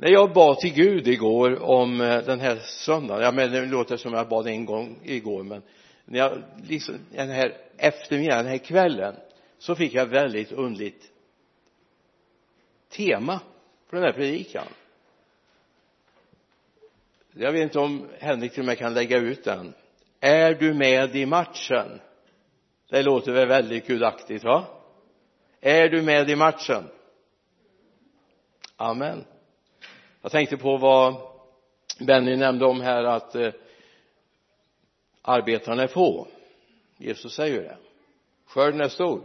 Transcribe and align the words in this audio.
när 0.00 0.10
jag 0.10 0.32
bad 0.32 0.58
till 0.58 0.72
Gud 0.72 1.08
igår 1.08 1.62
om 1.62 2.00
eh, 2.00 2.24
den 2.24 2.40
här 2.40 2.58
söndagen, 2.58 3.22
ja 3.22 3.32
men 3.32 3.52
det 3.52 3.66
låter 3.66 3.96
som 3.96 4.12
jag 4.12 4.28
bad 4.28 4.46
en 4.46 4.64
gång 4.64 4.98
igår 5.04 5.42
men 5.42 5.62
när 6.04 6.18
jag 6.18 6.42
liksom 6.68 6.94
den 7.10 7.30
här 7.30 7.56
eftermiddagen, 7.76 8.44
den 8.44 8.52
här 8.52 8.58
kvällen 8.58 9.16
så 9.58 9.74
fick 9.74 9.94
jag 9.94 10.06
väldigt 10.06 10.52
undligt 10.52 11.10
tema 12.88 13.40
på 13.90 13.96
den 13.96 14.04
här 14.04 14.12
predikan. 14.12 14.66
Jag 17.32 17.52
vet 17.52 17.62
inte 17.62 17.78
om 17.78 18.08
Henrik 18.18 18.52
till 18.52 18.60
och 18.60 18.66
med 18.66 18.78
kan 18.78 18.94
lägga 18.94 19.18
ut 19.18 19.44
den. 19.44 19.74
Är 20.20 20.54
du 20.54 20.74
med 20.74 21.16
i 21.16 21.26
matchen? 21.26 22.00
Det 22.88 23.02
låter 23.02 23.32
väl 23.32 23.48
väldigt 23.48 23.86
gudaktigt 23.86 24.44
va? 24.44 24.64
Är 25.60 25.88
du 25.88 26.02
med 26.02 26.30
i 26.30 26.36
matchen? 26.36 26.84
Amen 28.76 29.24
jag 30.22 30.32
tänkte 30.32 30.56
på 30.56 30.76
vad 30.76 31.14
Benny 31.98 32.36
nämnde 32.36 32.66
om 32.66 32.80
här 32.80 33.04
att 33.04 33.34
eh, 33.34 33.52
arbetarna 35.22 35.82
är 35.82 35.86
få. 35.86 36.26
Jesus 36.96 37.34
säger 37.34 37.62
det. 37.62 37.76
Skörden 38.46 38.80
är 38.80 38.88
stor. 38.88 39.22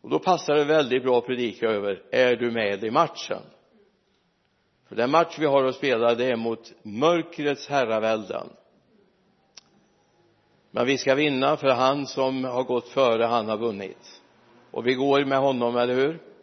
Och 0.00 0.10
då 0.10 0.18
passar 0.18 0.54
det 0.54 0.64
väldigt 0.64 1.02
bra 1.02 1.18
att 1.18 1.26
predika 1.26 1.66
över 1.66 2.02
är 2.10 2.36
du 2.36 2.50
med 2.50 2.84
i 2.84 2.90
matchen? 2.90 3.42
För 4.88 4.96
den 4.96 5.10
match 5.10 5.36
vi 5.38 5.46
har 5.46 5.64
att 5.64 5.74
spela 5.74 6.14
det 6.14 6.24
är 6.24 6.36
mot 6.36 6.72
mörkrets 6.82 7.68
herravälden. 7.68 8.48
Men 10.70 10.86
vi 10.86 10.98
ska 10.98 11.14
vinna 11.14 11.56
för 11.56 11.68
han 11.68 12.06
som 12.06 12.44
har 12.44 12.62
gått 12.62 12.88
före 12.88 13.24
han 13.24 13.48
har 13.48 13.56
vunnit. 13.56 14.22
Och 14.70 14.86
vi 14.86 14.94
går 14.94 15.24
med 15.24 15.38
honom, 15.38 15.76
eller 15.76 15.94
hur? 15.94 16.33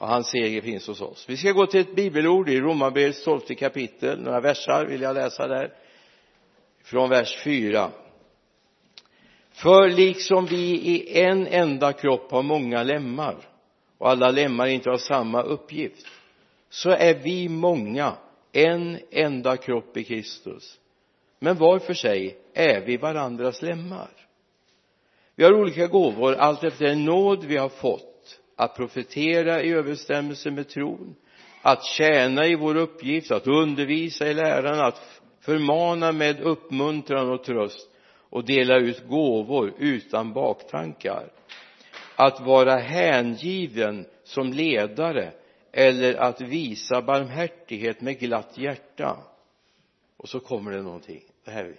Och 0.00 0.08
hans 0.08 0.30
seger 0.30 0.60
finns 0.60 0.86
hos 0.86 1.00
oss. 1.00 1.24
Vi 1.28 1.36
ska 1.36 1.52
gå 1.52 1.66
till 1.66 1.80
ett 1.80 1.94
bibelord 1.94 2.48
i 2.48 2.60
Romarbrevets 2.60 3.24
tolfte 3.24 3.54
kapitel. 3.54 4.22
Några 4.22 4.40
versar 4.40 4.86
vill 4.86 5.00
jag 5.00 5.14
läsa 5.14 5.46
där. 5.46 5.72
Från 6.82 7.10
vers 7.10 7.38
4 7.44 7.90
för 9.52 9.88
liksom 9.88 10.46
vi 10.46 10.70
i 10.72 11.20
en 11.22 11.46
enda 11.46 11.92
kropp 11.92 12.30
har 12.30 12.42
många 12.42 12.82
lemmar 12.82 13.36
och 13.98 14.10
alla 14.10 14.30
lemmar 14.30 14.66
inte 14.66 14.90
har 14.90 14.98
samma 14.98 15.42
uppgift 15.42 16.06
så 16.68 16.90
är 16.90 17.14
vi 17.14 17.48
många 17.48 18.12
en 18.52 18.98
enda 19.10 19.56
kropp 19.56 19.96
i 19.96 20.04
Kristus. 20.04 20.78
Men 21.38 21.56
var 21.56 21.78
för 21.78 21.94
sig 21.94 22.36
är 22.54 22.80
vi 22.80 22.96
varandras 22.96 23.62
lemmar. 23.62 24.10
Vi 25.36 25.44
har 25.44 25.52
olika 25.52 25.86
gåvor 25.86 26.34
allt 26.34 26.64
efter 26.64 26.84
den 26.84 27.04
nåd 27.04 27.44
vi 27.44 27.56
har 27.56 27.68
fått 27.68 28.09
att 28.60 28.76
profetera 28.76 29.62
i 29.62 29.72
överensstämmelse 29.72 30.50
med 30.50 30.68
tron 30.68 31.14
att 31.62 31.84
tjäna 31.84 32.46
i 32.46 32.54
vår 32.54 32.76
uppgift 32.76 33.30
att 33.30 33.46
undervisa 33.46 34.26
i 34.26 34.34
läran 34.34 34.80
att 34.80 35.20
förmana 35.40 36.12
med 36.12 36.40
uppmuntran 36.40 37.30
och 37.30 37.44
tröst 37.44 37.88
och 38.30 38.44
dela 38.44 38.76
ut 38.78 39.08
gåvor 39.08 39.74
utan 39.78 40.32
baktankar. 40.32 41.32
Att 42.16 42.40
vara 42.40 42.76
hängiven 42.76 44.06
som 44.24 44.52
ledare 44.52 45.32
eller 45.72 46.14
att 46.14 46.40
visa 46.40 47.02
barmhärtighet 47.02 48.00
med 48.00 48.18
glatt 48.18 48.58
hjärta. 48.58 49.16
Och 50.16 50.28
så 50.28 50.40
kommer 50.40 50.70
det 50.70 50.82
någonting. 50.82 51.22
Det 51.44 51.50
här 51.50 51.74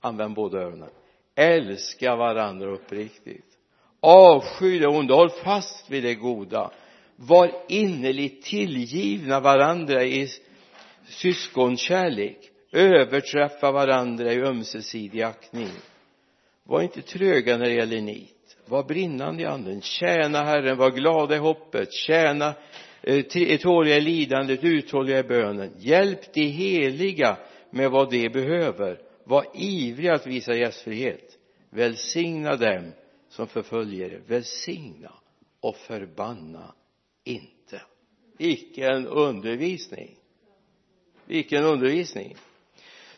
använd 0.00 0.34
båda 0.34 0.58
öronen. 0.58 0.90
Älska 1.34 2.16
varandra 2.16 2.70
uppriktigt 2.70 3.47
avsky 4.00 4.78
det 4.78 4.86
onda 4.86 5.14
håll 5.14 5.30
fast 5.30 5.90
vid 5.90 6.02
det 6.02 6.14
goda. 6.14 6.70
Var 7.16 7.50
innerligt 7.68 8.44
tillgivna 8.44 9.40
varandra 9.40 10.04
i 10.04 10.28
syskonkärlek. 11.08 12.38
Överträffa 12.72 13.72
varandra 13.72 14.32
i 14.32 14.40
ömsesidig 14.40 15.22
aktning. 15.22 15.70
Var 16.64 16.82
inte 16.82 17.02
tröga 17.02 17.56
när 17.56 17.64
det 17.64 17.74
gäller 17.74 18.00
nit. 18.00 18.56
Var 18.66 18.82
brinnande 18.82 19.42
i 19.42 19.46
anden. 19.46 19.80
Tjäna 19.80 20.44
Herren 20.44 20.76
var 20.76 20.90
glada 20.90 21.36
i 21.36 21.38
hoppet. 21.38 21.92
Tjäna 21.92 22.54
eh, 23.02 23.24
eh 23.34 23.58
tåliga 23.58 23.96
i 23.96 24.00
lidandet 24.00 24.64
uthålliga 24.64 25.18
i 25.18 25.22
bönen. 25.22 25.72
Hjälp 25.78 26.32
de 26.32 26.46
heliga 26.46 27.36
med 27.70 27.90
vad 27.90 28.10
de 28.10 28.28
behöver. 28.28 28.98
Var 29.24 29.44
ivriga 29.54 30.14
att 30.14 30.26
visa 30.26 30.54
gästfrihet. 30.54 31.38
Välsigna 31.70 32.56
dem 32.56 32.92
som 33.38 33.46
förföljer 33.48 34.12
er 34.12 34.22
välsigna 34.26 35.12
och 35.60 35.76
förbanna 35.76 36.74
inte. 37.24 37.82
Vilken 38.38 39.06
undervisning! 39.06 40.16
Vilken 41.24 41.64
undervisning! 41.64 42.36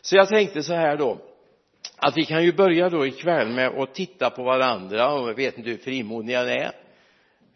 Så 0.01 0.15
jag 0.15 0.29
tänkte 0.29 0.63
så 0.63 0.73
här 0.73 0.97
då 0.97 1.17
att 1.97 2.17
vi 2.17 2.25
kan 2.25 2.43
ju 2.43 2.53
börja 2.53 2.89
då 2.89 3.05
ikväll 3.05 3.49
med 3.49 3.67
att 3.67 3.93
titta 3.93 4.29
på 4.29 4.43
varandra 4.43 5.13
och 5.13 5.29
jag 5.29 5.35
vet 5.35 5.57
inte 5.57 5.69
hur 5.69 5.77
frimodiga 5.77 6.43
ni 6.43 6.51
är. 6.51 6.75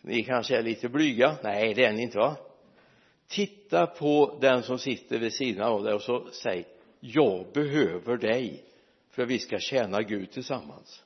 Ni 0.02 0.24
kanske 0.24 0.58
är 0.58 0.64
lite 0.64 0.90
blyga? 0.90 1.36
Nej 1.44 1.74
det 1.74 1.86
är 1.86 1.94
ni 1.94 2.02
inte 2.02 2.18
va? 2.18 2.36
Titta 3.28 3.88
på 3.88 4.38
den 4.42 4.64
som 4.64 4.80
sitter 4.80 5.20
vid 5.20 5.34
sidan 5.34 5.72
av 5.72 5.84
dig 5.84 5.94
och 5.94 6.02
så 6.02 6.28
säg 6.31 6.66
jag 7.00 7.46
behöver 7.54 8.18
dig 8.18 8.64
för 9.12 9.24
att 9.24 9.30
vi 9.30 9.40
ska 9.40 9.59
tjäna 9.59 10.02
Gud 10.02 10.31
tillsammans 10.31 11.05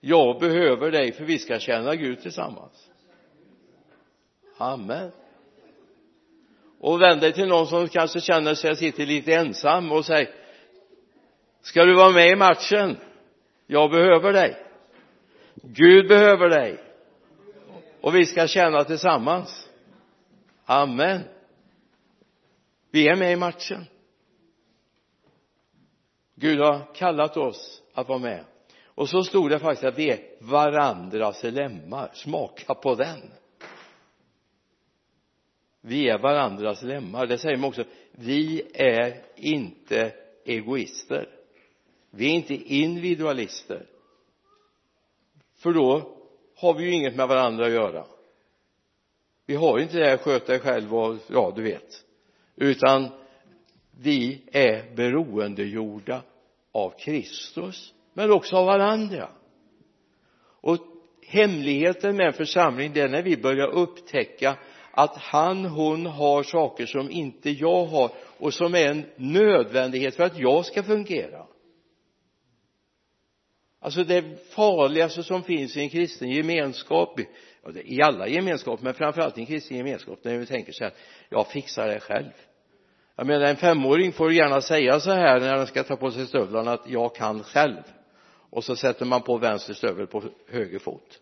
jag 0.00 0.40
behöver 0.40 0.90
dig 0.90 1.12
för 1.12 1.24
vi 1.24 1.38
ska 1.38 1.58
tjäna 1.58 1.94
Gud 1.94 2.20
tillsammans. 2.20 2.90
Amen. 4.58 5.10
Och 6.80 7.02
vänd 7.02 7.20
dig 7.20 7.32
till 7.32 7.48
någon 7.48 7.66
som 7.66 7.88
kanske 7.88 8.20
känner 8.20 8.54
sig 8.54 8.76
sitter 8.76 9.06
lite 9.06 9.34
ensam 9.34 9.92
och 9.92 10.04
säg 10.04 10.34
ska 11.60 11.84
du 11.84 11.94
vara 11.94 12.12
med 12.12 12.28
i 12.28 12.36
matchen? 12.36 12.96
Jag 13.66 13.90
behöver 13.90 14.32
dig. 14.32 14.66
Gud 15.54 16.08
behöver 16.08 16.48
dig. 16.48 16.78
Och 18.00 18.14
vi 18.14 18.26
ska 18.26 18.46
tjäna 18.46 18.84
tillsammans. 18.84 19.68
Amen. 20.64 21.20
Vi 22.90 23.08
är 23.08 23.16
med 23.16 23.32
i 23.32 23.36
matchen. 23.36 23.84
Gud 26.34 26.60
har 26.60 26.94
kallat 26.94 27.36
oss 27.36 27.82
att 27.94 28.08
vara 28.08 28.18
med 28.18 28.44
och 28.98 29.08
så 29.08 29.24
stod 29.24 29.50
det 29.50 29.58
faktiskt 29.58 29.84
att 29.84 29.98
vi 29.98 30.10
är 30.10 30.20
varandras 30.40 31.42
lemmar. 31.42 32.10
Smaka 32.14 32.74
på 32.74 32.94
den. 32.94 33.20
Vi 35.80 36.08
är 36.08 36.18
varandras 36.18 36.82
lemmar. 36.82 37.26
Det 37.26 37.38
säger 37.38 37.56
man 37.56 37.68
också. 37.68 37.84
Vi 38.12 38.62
är 38.74 39.22
inte 39.36 40.12
egoister. 40.44 41.28
Vi 42.10 42.26
är 42.26 42.30
inte 42.30 42.54
individualister. 42.54 43.86
För 45.56 45.72
då 45.72 46.16
har 46.56 46.74
vi 46.74 46.84
ju 46.84 46.92
inget 46.92 47.16
med 47.16 47.28
varandra 47.28 47.66
att 47.66 47.72
göra. 47.72 48.04
Vi 49.46 49.54
har 49.54 49.78
inte 49.78 49.98
det 49.98 50.06
här 50.06 50.16
sköta 50.16 50.52
dig 50.52 50.60
själv 50.60 50.94
och 50.94 51.16
ja 51.28 51.52
du 51.56 51.62
vet. 51.62 52.04
Utan 52.56 53.08
vi 54.00 54.42
är 54.52 54.94
beroendegjorda 54.96 56.22
av 56.72 56.90
Kristus 56.98 57.94
men 58.18 58.32
också 58.32 58.56
av 58.56 58.66
varandra. 58.66 59.28
Och 60.60 60.78
hemligheten 61.26 62.16
med 62.16 62.26
en 62.26 62.32
församling 62.32 62.92
det 62.92 63.00
är 63.00 63.08
när 63.08 63.22
vi 63.22 63.36
börjar 63.36 63.68
upptäcka 63.68 64.56
att 64.90 65.16
han, 65.16 65.64
hon 65.64 66.06
har 66.06 66.42
saker 66.42 66.86
som 66.86 67.10
inte 67.10 67.50
jag 67.50 67.84
har 67.84 68.10
och 68.38 68.54
som 68.54 68.74
är 68.74 68.86
en 68.90 69.06
nödvändighet 69.16 70.14
för 70.14 70.24
att 70.24 70.38
jag 70.38 70.64
ska 70.64 70.82
fungera. 70.82 71.46
Alltså 73.80 74.04
det 74.04 74.24
farligaste 74.54 75.22
som 75.22 75.42
finns 75.42 75.76
i 75.76 75.80
en 75.80 75.88
kristen 75.88 76.30
gemenskap 76.30 77.20
i 77.84 78.02
alla 78.02 78.28
gemenskaper 78.28 78.84
men 78.84 78.94
framförallt 78.94 79.38
i 79.38 79.40
en 79.40 79.46
kristen 79.46 79.76
gemenskap 79.76 80.18
när 80.22 80.38
vi 80.38 80.46
tänker 80.46 80.72
så 80.72 80.84
här 80.84 80.92
jag 81.28 81.46
fixar 81.50 81.88
det 81.88 82.00
själv. 82.00 82.32
Jag 83.16 83.26
menar 83.26 83.46
en 83.46 83.56
femåring 83.56 84.12
får 84.12 84.32
gärna 84.32 84.60
säga 84.60 85.00
så 85.00 85.10
här 85.10 85.40
när 85.40 85.56
den 85.56 85.66
ska 85.66 85.82
ta 85.82 85.96
på 85.96 86.10
sig 86.10 86.26
stövlarna 86.26 86.72
att 86.72 86.90
jag 86.90 87.14
kan 87.14 87.42
själv 87.42 87.82
och 88.50 88.64
så 88.64 88.76
sätter 88.76 89.04
man 89.04 89.22
på 89.22 89.38
vänster 89.38 89.74
stövel 89.74 90.06
på 90.06 90.22
höger 90.48 90.78
fot. 90.78 91.20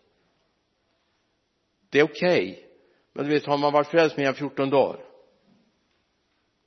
Det 1.89 1.99
är 1.99 2.03
okej. 2.03 2.51
Okay. 2.51 2.63
men 3.13 3.25
du 3.25 3.31
vet 3.31 3.45
har 3.45 3.57
man 3.57 3.73
varit 3.73 3.87
frälst 3.87 4.17
mer 4.17 4.27
än 4.27 4.35
14 4.35 4.69
dagar 4.69 5.07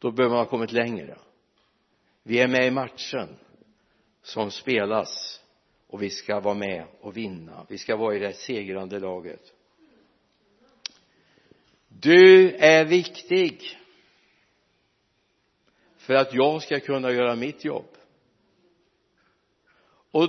då 0.01 0.11
behöver 0.11 0.35
man 0.35 0.45
ha 0.45 0.51
kommit 0.51 0.73
längre. 0.73 1.19
Vi 2.23 2.39
är 2.39 2.49
med 2.49 2.67
i 2.67 2.71
matchen 2.71 3.29
som 4.23 4.51
spelas 4.51 5.41
och 5.87 6.03
vi 6.03 6.11
ska 6.11 6.41
vara 6.41 6.55
med 6.55 6.87
och 7.01 7.17
vinna. 7.17 7.67
Vi 7.69 7.79
ska 7.79 7.97
vara 7.97 8.17
i 8.17 8.19
det 8.19 8.33
segrande 8.33 8.99
laget. 8.99 9.53
Du 11.89 12.51
är 12.51 12.85
viktig 12.85 13.79
för 15.97 16.15
att 16.15 16.35
jag 16.35 16.63
ska 16.63 16.81
kunna 16.81 17.13
göra 17.13 17.37
mitt 17.37 17.65
jobb. 17.65 17.97
Och 20.11 20.29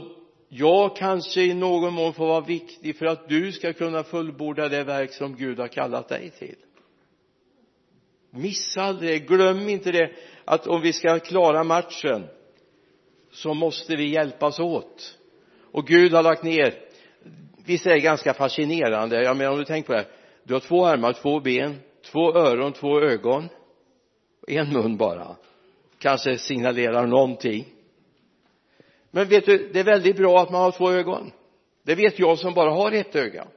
jag 0.53 0.95
kanske 0.95 1.41
i 1.41 1.53
någon 1.53 1.93
mån 1.93 2.13
får 2.13 2.27
vara 2.27 2.41
viktig 2.41 2.95
för 2.95 3.05
att 3.05 3.29
du 3.29 3.51
ska 3.51 3.73
kunna 3.73 4.03
fullborda 4.03 4.69
det 4.69 4.83
verk 4.83 5.13
som 5.13 5.35
Gud 5.35 5.59
har 5.59 5.67
kallat 5.67 6.07
dig 6.09 6.29
till. 6.29 6.55
Missa 8.29 8.81
aldrig 8.81 9.27
glöm 9.27 9.69
inte 9.69 9.91
det 9.91 10.11
att 10.45 10.67
om 10.67 10.81
vi 10.81 10.93
ska 10.93 11.19
klara 11.19 11.63
matchen 11.63 12.27
så 13.31 13.53
måste 13.53 13.95
vi 13.95 14.09
hjälpas 14.09 14.59
åt. 14.59 15.17
Och 15.71 15.87
Gud 15.87 16.13
har 16.13 16.23
lagt 16.23 16.43
ner. 16.43 16.73
Visst 17.65 17.85
är 17.85 17.89
det 17.89 17.99
ganska 17.99 18.33
fascinerande? 18.33 19.23
Jag 19.23 19.37
menar 19.37 19.51
om 19.51 19.57
du 19.57 19.65
tänker 19.65 19.87
på 19.87 19.93
det 19.93 20.05
du 20.43 20.53
har 20.53 20.61
två 20.61 20.85
armar, 20.85 21.13
två 21.13 21.39
ben, 21.39 21.79
två 22.11 22.33
öron, 22.35 22.73
två 22.73 23.01
ögon. 23.01 23.49
En 24.47 24.73
mun 24.73 24.97
bara. 24.97 25.35
Kanske 25.99 26.37
signalerar 26.37 27.07
någonting 27.07 27.65
men 29.11 29.27
vet 29.27 29.45
du 29.45 29.69
det 29.73 29.79
är 29.79 29.83
väldigt 29.83 30.17
bra 30.17 30.41
att 30.41 30.51
man 30.51 30.61
har 30.61 30.71
två 30.71 30.91
ögon. 30.91 31.31
Det 31.83 31.95
vet 31.95 32.19
jag 32.19 32.39
som 32.39 32.53
bara 32.53 32.71
har 32.71 32.91
ett 32.91 33.15
öga. 33.15 33.47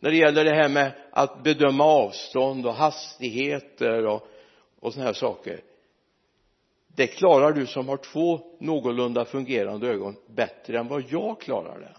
När 0.00 0.10
det 0.10 0.16
gäller 0.16 0.44
det 0.44 0.54
här 0.54 0.68
med 0.68 0.92
att 1.10 1.42
bedöma 1.42 1.84
avstånd 1.84 2.66
och 2.66 2.74
hastigheter 2.74 4.06
och, 4.06 4.28
och 4.80 4.92
sådana 4.92 5.06
här 5.06 5.14
saker. 5.14 5.60
Det 6.96 7.06
klarar 7.06 7.52
du 7.52 7.66
som 7.66 7.88
har 7.88 7.96
två 7.96 8.40
någorlunda 8.60 9.24
fungerande 9.24 9.88
ögon 9.88 10.16
bättre 10.26 10.78
än 10.78 10.88
vad 10.88 11.04
jag 11.08 11.40
klarar 11.40 11.80
det. 11.80 11.96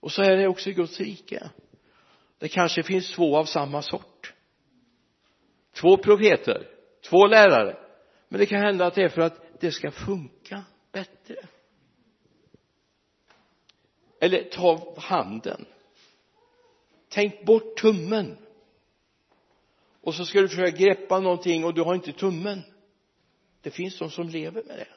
Och 0.00 0.12
så 0.12 0.22
är 0.22 0.36
det 0.36 0.48
också 0.48 0.70
i 0.70 0.72
Guds 0.72 1.00
rike. 1.00 1.50
Det 2.38 2.48
kanske 2.48 2.82
finns 2.82 3.12
två 3.12 3.36
av 3.36 3.44
samma 3.44 3.82
sort. 3.82 4.34
Två 5.80 5.96
profeter 5.96 6.78
två 7.10 7.26
lärare 7.26 7.76
men 8.28 8.40
det 8.40 8.46
kan 8.46 8.60
hända 8.60 8.86
att 8.86 8.94
det 8.94 9.02
är 9.02 9.08
för 9.08 9.20
att 9.20 9.60
det 9.60 9.72
ska 9.72 9.90
funka 9.90 10.64
bättre. 10.92 11.36
Eller 14.20 14.42
ta 14.42 14.94
handen. 14.96 15.66
Tänk 17.08 17.44
bort 17.44 17.76
tummen. 17.76 18.36
Och 20.00 20.14
så 20.14 20.24
ska 20.24 20.40
du 20.40 20.48
försöka 20.48 20.76
greppa 20.76 21.20
någonting 21.20 21.64
och 21.64 21.74
du 21.74 21.82
har 21.82 21.94
inte 21.94 22.12
tummen. 22.12 22.62
Det 23.62 23.70
finns 23.70 23.98
de 23.98 24.10
som 24.10 24.28
lever 24.28 24.62
med 24.64 24.78
det. 24.78 24.88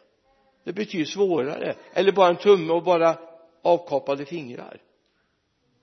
Det 0.64 0.74
betyder 0.74 1.06
svårare. 1.06 1.76
Eller 1.94 2.12
bara 2.12 2.30
en 2.30 2.36
tumme 2.36 2.74
och 2.74 2.84
bara 2.84 3.18
avkapade 3.62 4.26
fingrar. 4.26 4.82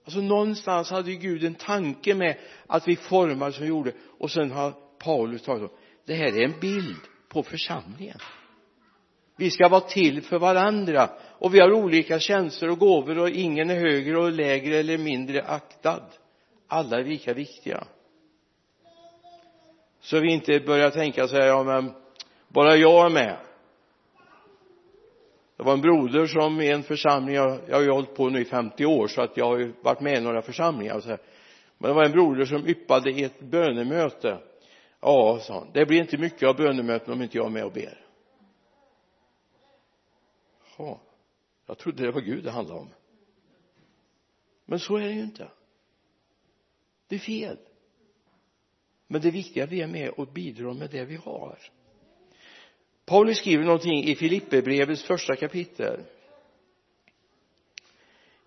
Alltså 0.05 0.21
någonstans 0.21 0.91
hade 0.91 1.11
ju 1.11 1.17
Gud 1.17 1.45
en 1.45 1.55
tanke 1.55 2.15
med 2.15 2.39
att 2.67 2.89
vi 2.89 2.97
formar 2.97 3.51
som 3.51 3.63
vi 3.63 3.69
gjorde. 3.69 3.93
Och 4.19 4.31
sen 4.31 4.51
har 4.51 4.75
Paulus 4.99 5.43
tagit 5.43 5.71
om 5.71 5.77
det 6.05 6.15
här 6.15 6.27
är 6.27 6.45
en 6.45 6.61
bild 6.61 7.01
på 7.29 7.43
församlingen. 7.43 8.19
Vi 9.37 9.51
ska 9.51 9.69
vara 9.69 9.81
till 9.81 10.23
för 10.23 10.39
varandra. 10.39 11.11
Och 11.39 11.55
vi 11.55 11.61
har 11.61 11.73
olika 11.73 12.19
tjänster 12.19 12.71
och 12.71 12.79
gåvor 12.79 13.19
och 13.19 13.31
ingen 13.31 13.71
är 13.71 13.75
högre 13.75 14.19
och 14.19 14.33
lägre 14.33 14.77
eller 14.77 14.99
mindre 14.99 15.43
aktad. 15.43 16.03
Alla 16.69 16.99
är 16.99 17.05
lika 17.05 17.35
viktiga. 17.35 17.85
Så 20.01 20.21
vi 20.21 20.33
inte 20.33 20.61
börjar 20.61 20.91
tänka 20.91 21.29
så 21.29 21.37
här 21.37 21.47
ja 21.47 21.63
men 21.63 21.93
bara 22.49 22.77
jag 22.77 23.07
är 23.07 23.11
med. 23.11 23.37
Det 25.57 25.65
var 25.65 25.73
en 25.73 25.81
broder 25.81 26.27
som 26.27 26.61
i 26.61 26.71
en 26.71 26.83
församling 26.83 27.35
jag, 27.35 27.59
jag 27.69 27.77
har 27.77 27.83
ju 27.83 27.91
hållit 27.91 28.15
på 28.15 28.29
nu 28.29 28.41
i 28.41 28.45
50 28.45 28.87
år 28.87 29.09
så 29.09 29.23
att 29.23 29.37
jag 29.37 29.45
har 29.45 29.59
ju 29.59 29.73
varit 29.83 30.01
med 30.01 30.19
i 30.19 30.21
några 30.21 30.43
församlingar 30.43 31.01
så 31.01 31.09
här. 31.09 31.19
men 31.79 31.89
det 31.91 31.95
var 31.95 32.05
en 32.05 32.13
broder 32.13 32.45
som 32.45 32.67
yppade 32.67 33.11
i 33.11 33.25
ett 33.25 33.41
bönemöte 33.41 34.39
ja 35.01 35.41
sa 35.41 35.55
han. 35.55 35.71
Det 35.73 35.87
blir 35.87 36.01
inte 36.01 36.19
mycket 36.19 36.49
av 36.49 36.57
bönemöten 36.57 37.13
om 37.13 37.23
inte 37.23 37.37
jag 37.37 37.47
är 37.47 37.51
med 37.51 37.65
och 37.65 37.73
ber. 37.73 38.07
Ja 40.79 41.01
jag 41.69 41.79
trodde 41.79 42.03
det 42.03 42.11
var 42.11 42.21
Gud 42.21 42.45
det 42.45 42.51
handlade 42.51 42.81
om. 42.81 42.89
Men 44.65 44.79
så 44.79 44.97
är 44.97 45.05
det 45.05 45.13
ju 45.13 45.21
inte. 45.21 45.49
Det 47.09 47.15
är 47.15 47.19
fel. 47.19 47.59
Men 49.07 49.21
det 49.21 49.31
viktiga 49.31 49.63
är 49.63 49.67
att 49.67 49.73
vi 49.73 49.81
är 49.81 49.87
med 49.87 50.11
och 50.11 50.29
bidrar 50.29 50.75
med 50.75 50.91
det 50.91 51.05
vi 51.05 51.17
har. 51.17 51.59
Paulus 53.05 53.39
skriver 53.39 53.65
någonting 53.65 54.05
i 54.05 54.17
Filipperbrevets 54.17 55.05
första 55.05 55.37
kapitel. 55.37 56.05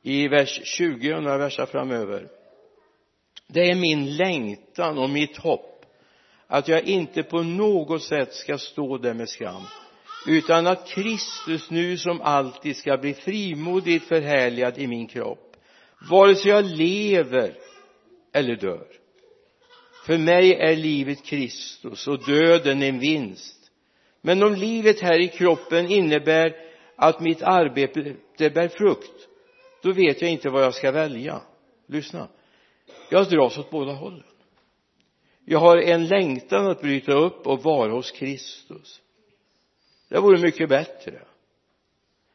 I 0.02 0.28
vers 0.28 0.62
20 0.64 1.14
och 1.14 1.24
några 1.24 1.38
verser 1.38 1.66
framöver. 1.66 2.30
Det 3.48 3.70
är 3.70 3.76
min 3.76 4.18
längtan 4.18 4.98
och 4.98 5.10
mitt 5.10 5.38
hopp 5.38 5.81
att 6.52 6.68
jag 6.68 6.84
inte 6.84 7.24
på 7.24 7.44
något 7.44 8.04
sätt 8.04 8.34
ska 8.34 8.58
stå 8.58 8.98
där 8.98 9.14
med 9.14 9.30
skam 9.30 9.68
utan 10.26 10.68
att 10.68 10.88
Kristus 10.88 11.72
nu 11.72 11.98
som 11.98 12.22
alltid 12.22 12.78
ska 12.78 12.98
bli 12.98 13.14
frimodigt 13.14 14.08
förhärligad 14.08 14.78
i 14.78 14.88
min 14.88 15.08
kropp 15.08 15.56
vare 16.00 16.36
sig 16.36 16.52
jag 16.52 16.66
lever 16.66 17.58
eller 18.34 18.56
dör. 18.56 18.88
För 20.02 20.18
mig 20.18 20.54
är 20.54 20.76
livet 20.76 21.26
Kristus 21.26 22.08
och 22.08 22.26
döden 22.26 22.84
en 22.84 23.00
vinst. 23.00 23.72
Men 24.22 24.44
om 24.44 24.56
livet 24.56 25.02
här 25.02 25.20
i 25.20 25.28
kroppen 25.28 25.92
innebär 25.92 26.56
att 26.96 27.20
mitt 27.20 27.44
arbete 27.44 28.16
bär 28.38 28.68
frukt 28.68 29.28
då 29.84 29.92
vet 29.92 30.22
jag 30.22 30.32
inte 30.32 30.50
vad 30.50 30.64
jag 30.64 30.74
ska 30.74 30.92
välja. 30.92 31.42
Lyssna. 31.88 32.28
Jag 33.10 33.30
dras 33.30 33.58
åt 33.58 33.72
båda 33.72 33.94
hållen 33.94 34.31
jag 35.52 35.60
har 35.60 35.78
en 35.78 36.08
längtan 36.08 36.68
att 36.68 36.82
bryta 36.82 37.14
upp 37.14 37.48
och 37.48 37.64
vara 37.64 37.92
hos 37.92 38.12
Kristus. 38.12 39.02
Det 40.10 40.20
vore 40.20 40.42
mycket 40.42 40.70
bättre. 40.70 41.22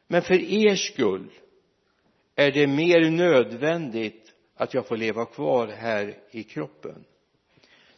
Men 0.07 0.21
för 0.21 0.33
er 0.33 0.75
skull 0.75 1.29
är 2.35 2.51
det 2.51 2.67
mer 2.67 3.09
nödvändigt 3.11 4.33
att 4.55 4.73
jag 4.73 4.87
får 4.87 4.97
leva 4.97 5.25
kvar 5.25 5.67
här 5.67 6.17
i 6.31 6.43
kroppen. 6.43 7.05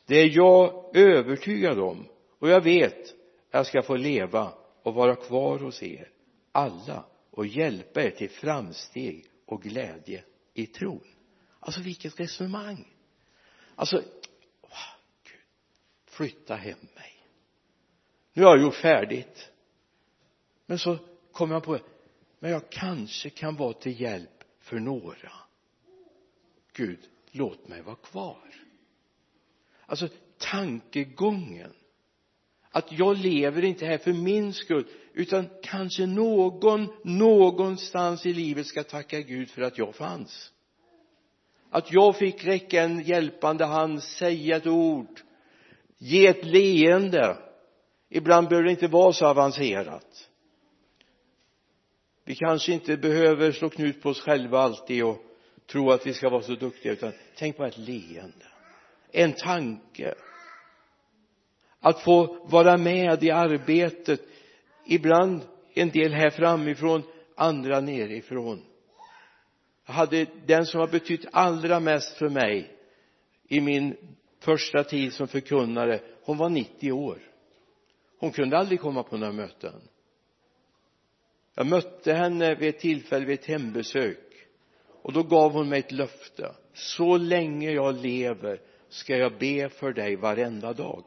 Det 0.06 0.16
är 0.16 0.38
jag 0.38 0.96
övertygad 0.96 1.80
om 1.80 2.08
och 2.40 2.50
jag 2.50 2.64
vet 2.64 3.00
att 3.00 3.14
jag 3.52 3.66
ska 3.66 3.82
få 3.82 3.96
leva 3.96 4.54
och 4.84 4.94
vara 4.94 5.16
kvar 5.16 5.60
hos 5.60 5.84
er 5.84 6.10
alla 6.52 7.06
och 7.32 7.46
hjälpa 7.46 8.04
er 8.04 8.10
till 8.10 8.30
framsteg 8.30 9.26
och 9.46 9.62
glädje 9.62 10.24
i 10.54 10.66
tron. 10.66 11.08
Alltså 11.60 11.82
vilket 11.82 12.20
resonemang! 12.20 12.88
Alltså 13.76 14.04
flytta 16.20 16.56
hem 16.56 16.80
mig. 16.96 17.26
Nu 18.34 18.44
har 18.44 18.56
jag 18.56 18.64
gjort 18.64 18.76
färdigt. 18.76 19.52
Men 20.66 20.80
så 20.80 20.98
kommer 21.32 21.56
jag 21.56 21.64
på 21.64 21.80
men 22.40 22.52
jag 22.52 22.70
kanske 22.70 23.30
kan 23.30 23.56
vara 23.56 23.74
till 23.74 24.02
hjälp 24.02 24.44
för 24.60 24.80
några. 24.80 25.32
Gud 26.74 27.00
låt 27.32 27.68
mig 27.68 27.82
vara 27.82 27.96
kvar. 27.96 28.54
Alltså 29.86 30.08
tankegången. 30.38 31.74
Att 32.70 32.92
jag 32.92 33.18
lever 33.18 33.64
inte 33.64 33.86
här 33.86 33.98
för 33.98 34.14
min 34.14 34.54
skull 34.54 34.88
utan 35.14 35.50
kanske 35.64 36.06
någon 36.06 36.88
någonstans 37.04 38.26
i 38.26 38.34
livet 38.34 38.68
ska 38.68 38.84
tacka 38.84 39.22
Gud 39.22 39.50
för 39.50 39.62
att 39.62 39.78
jag 39.78 39.96
fanns. 39.96 40.54
Att 41.70 41.92
jag 41.92 42.18
fick 42.18 42.46
räcka 42.46 42.84
en 42.84 43.02
hjälpande 43.02 43.66
hand, 43.66 44.04
säga 44.04 44.58
ett 44.58 44.68
ord 44.68 45.22
ge 46.00 46.28
ett 46.28 46.46
leende. 46.46 47.38
Ibland 48.10 48.50
behöver 48.50 48.66
det 48.66 48.72
inte 48.72 48.88
vara 48.88 49.14
så 49.14 49.26
avancerat. 49.26 50.30
Vi 52.26 52.36
kanske 52.36 52.72
inte 52.72 52.98
behöver 52.98 53.52
slå 53.52 53.70
knut 53.70 54.02
på 54.02 54.10
oss 54.10 54.22
själva 54.22 54.60
alltid 54.60 55.04
och 55.04 55.18
tro 55.68 55.92
att 55.92 56.08
vi 56.08 56.14
ska 56.14 56.30
vara 56.30 56.42
så 56.42 56.56
duktiga 56.56 56.92
utan 56.92 57.12
tänk 57.38 57.58
på 57.58 57.66
ett 57.66 57.78
leende. 57.78 58.46
En 59.12 59.34
tanke. 59.34 60.14
Att 61.80 62.02
få 62.02 62.48
vara 62.50 62.78
med 62.78 63.24
i 63.24 63.32
arbetet. 63.32 64.22
Ibland 64.86 65.42
en 65.74 65.90
del 65.90 66.14
här 66.14 66.30
framifrån 66.30 67.04
andra 67.36 67.80
nerifrån. 67.80 68.66
Jag 69.86 69.94
hade 69.94 70.26
den 70.46 70.66
som 70.66 70.80
har 70.80 70.88
betytt 70.88 71.26
allra 71.32 71.80
mest 71.80 72.18
för 72.18 72.30
mig 72.30 72.72
i 73.48 73.62
min 73.62 73.98
första 74.40 74.84
tid 74.84 75.14
som 75.14 75.28
förkunnare 75.28 76.02
hon 76.24 76.38
var 76.38 76.50
90 76.50 76.92
år. 76.92 77.20
Hon 78.20 78.32
kunde 78.32 78.58
aldrig 78.58 78.80
komma 78.80 79.04
på 79.04 79.18
några 79.18 79.34
möten. 79.34 79.82
Jag 81.56 81.68
mötte 81.68 82.14
henne 82.14 82.56
vid 82.56 82.70
ett 82.70 82.80
tillfälle 82.80 83.26
vid 83.26 83.40
ett 83.40 83.46
hembesök. 83.46 84.48
Och 85.02 85.14
då 85.14 85.24
gav 85.24 85.52
hon 85.52 85.70
mig 85.70 85.80
ett 85.80 85.92
löfte. 85.92 86.56
Så 86.74 87.18
länge 87.18 87.72
jag 87.72 87.96
lever 87.96 88.62
ska 88.90 89.18
jag 89.18 89.38
be 89.38 89.70
för 89.70 89.94
dig 89.94 90.16
varenda 90.16 90.74
dag. 90.74 91.04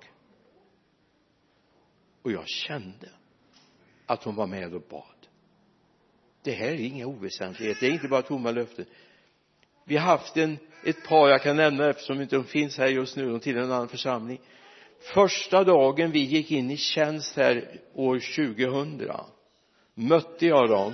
Och 2.22 2.32
jag 2.32 2.48
kände 2.48 3.08
att 4.06 4.24
hon 4.24 4.34
var 4.34 4.46
med 4.46 4.74
och 4.74 4.82
bad. 4.82 5.26
Det 6.42 6.52
här 6.52 6.68
är 6.68 6.80
inga 6.80 7.06
oväsentligheter. 7.06 7.80
Det 7.80 7.86
är 7.86 7.92
inte 7.92 8.08
bara 8.08 8.22
tomma 8.22 8.50
löften 8.50 8.86
vi 9.84 9.96
har 9.96 10.06
haft 10.06 10.36
en, 10.36 10.58
ett 10.84 11.04
par, 11.04 11.28
jag 11.28 11.42
kan 11.42 11.56
nämna 11.56 11.90
eftersom 11.90 12.20
inte 12.20 12.36
de 12.36 12.44
finns 12.44 12.78
här 12.78 12.86
just 12.86 13.16
nu, 13.16 13.28
de 13.28 13.40
tillhör 13.40 13.62
en 13.62 13.72
annan 13.72 13.88
församling. 13.88 14.40
Första 15.14 15.64
dagen 15.64 16.10
vi 16.10 16.18
gick 16.18 16.50
in 16.50 16.70
i 16.70 16.76
tjänst 16.76 17.36
här 17.36 17.80
år 17.94 18.18
2000 18.18 19.10
mötte 19.94 20.46
jag 20.46 20.68
dem. 20.68 20.92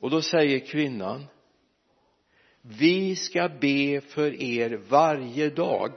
Och 0.00 0.10
då 0.10 0.22
säger 0.22 0.58
kvinnan 0.58 1.26
vi 2.62 3.16
ska 3.16 3.48
be 3.48 4.00
för 4.00 4.42
er 4.42 4.80
varje 4.88 5.50
dag. 5.50 5.92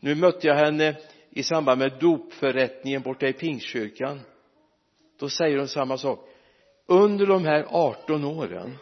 Nu 0.00 0.14
mötte 0.14 0.46
jag 0.46 0.54
henne 0.54 0.96
i 1.30 1.42
samband 1.42 1.78
med 1.78 1.92
dopförrättningen 2.00 3.02
borta 3.02 3.28
i 3.28 3.32
pingstkyrkan. 3.32 4.20
Då 5.18 5.28
säger 5.28 5.58
hon 5.58 5.68
samma 5.68 5.98
sak 5.98 6.28
under 6.86 7.26
de 7.26 7.44
här 7.44 7.66
18 7.68 8.24
åren 8.24 8.76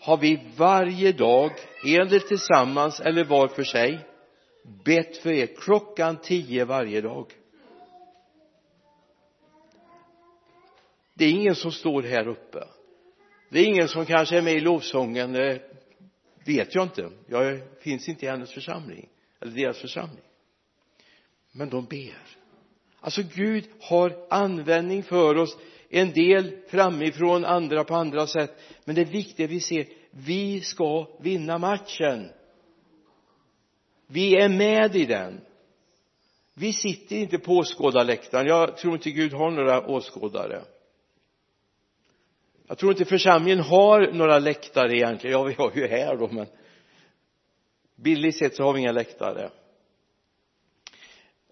har 0.00 0.16
vi 0.16 0.40
varje 0.56 1.12
dag, 1.12 1.50
eller 1.86 2.18
tillsammans 2.18 3.00
eller 3.00 3.24
var 3.24 3.48
för 3.48 3.64
sig 3.64 3.98
bett 4.84 5.16
för 5.16 5.32
er 5.32 5.46
klockan 5.46 6.16
tio 6.16 6.64
varje 6.64 7.00
dag. 7.00 7.32
Det 11.14 11.24
är 11.24 11.30
ingen 11.30 11.54
som 11.54 11.72
står 11.72 12.02
här 12.02 12.28
uppe. 12.28 12.64
Det 13.48 13.58
är 13.58 13.64
ingen 13.64 13.88
som 13.88 14.06
kanske 14.06 14.38
är 14.38 14.42
med 14.42 14.54
i 14.54 14.60
lovsången 14.60 15.32
det 15.32 15.62
vet 16.46 16.74
jag 16.74 16.84
inte. 16.84 17.10
Jag 17.26 17.60
finns 17.80 18.08
inte 18.08 18.26
i 18.26 18.28
hennes 18.28 18.52
församling 18.52 19.08
eller 19.40 19.52
deras 19.52 19.78
församling. 19.78 20.24
Men 21.52 21.70
de 21.70 21.84
ber. 21.84 22.18
Alltså 23.00 23.22
Gud 23.34 23.64
har 23.80 24.26
användning 24.30 25.02
för 25.02 25.36
oss 25.36 25.56
en 25.88 26.12
del 26.12 26.56
framifrån 26.68 27.44
andra 27.44 27.84
på 27.84 27.94
andra 27.94 28.26
sätt. 28.26 28.58
Men 28.84 28.94
det 28.94 29.04
viktiga 29.04 29.46
vi 29.46 29.60
ser 29.60 29.86
vi 30.10 30.60
ska 30.60 31.08
vinna 31.20 31.58
matchen. 31.58 32.30
Vi 34.06 34.36
är 34.36 34.48
med 34.48 34.96
i 34.96 35.04
den. 35.04 35.40
Vi 36.54 36.72
sitter 36.72 37.16
inte 37.16 37.38
på 37.38 37.52
åskådarläktaren 37.52 38.46
jag 38.46 38.76
tror 38.76 38.94
inte 38.94 39.10
Gud 39.10 39.32
har 39.32 39.50
några 39.50 39.86
åskådare. 39.86 40.62
Jag 42.68 42.78
tror 42.78 42.92
inte 42.92 43.04
församlingen 43.04 43.60
har 43.60 44.12
några 44.12 44.38
läktare 44.38 44.96
egentligen. 44.96 45.38
Ja 45.38 45.42
vi 45.42 45.54
har 45.54 45.72
ju 45.74 45.86
här 45.86 46.16
då 46.16 46.28
men 46.28 46.46
bildligt 47.96 48.38
sett 48.38 48.56
så 48.56 48.62
har 48.62 48.72
vi 48.72 48.80
inga 48.80 48.92
läktare. 48.92 49.50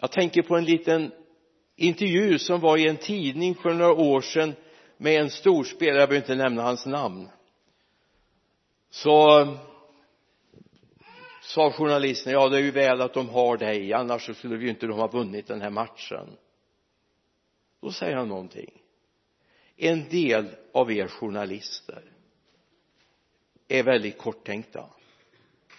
Jag 0.00 0.12
tänker 0.12 0.42
på 0.42 0.56
en 0.56 0.64
liten 0.64 1.12
intervju 1.76 2.38
som 2.38 2.60
var 2.60 2.76
i 2.76 2.88
en 2.88 2.96
tidning 2.96 3.54
för 3.54 3.74
några 3.74 3.92
år 3.92 4.20
sedan 4.20 4.54
med 4.96 5.20
en 5.20 5.30
storspelare, 5.30 6.00
jag 6.00 6.08
behöver 6.08 6.24
inte 6.24 6.34
nämna 6.34 6.62
hans 6.62 6.86
namn. 6.86 7.28
Så 8.90 9.46
sa 11.42 11.70
journalisten 11.70 12.32
ja 12.32 12.48
det 12.48 12.56
är 12.56 12.62
ju 12.62 12.70
väl 12.70 13.00
att 13.00 13.14
de 13.14 13.28
har 13.28 13.56
dig 13.56 13.92
annars 13.92 14.26
så 14.26 14.34
skulle 14.34 14.56
vi 14.56 14.64
ju 14.64 14.70
inte 14.70 14.86
de 14.86 14.98
ha 14.98 15.06
vunnit 15.06 15.46
den 15.46 15.60
här 15.60 15.70
matchen. 15.70 16.36
Då 17.80 17.92
säger 17.92 18.16
han 18.16 18.28
någonting. 18.28 18.82
En 19.76 20.08
del 20.08 20.48
av 20.72 20.92
er 20.92 21.08
journalister 21.08 22.02
är 23.68 23.82
väldigt 23.82 24.18
korttänkta. 24.18 24.84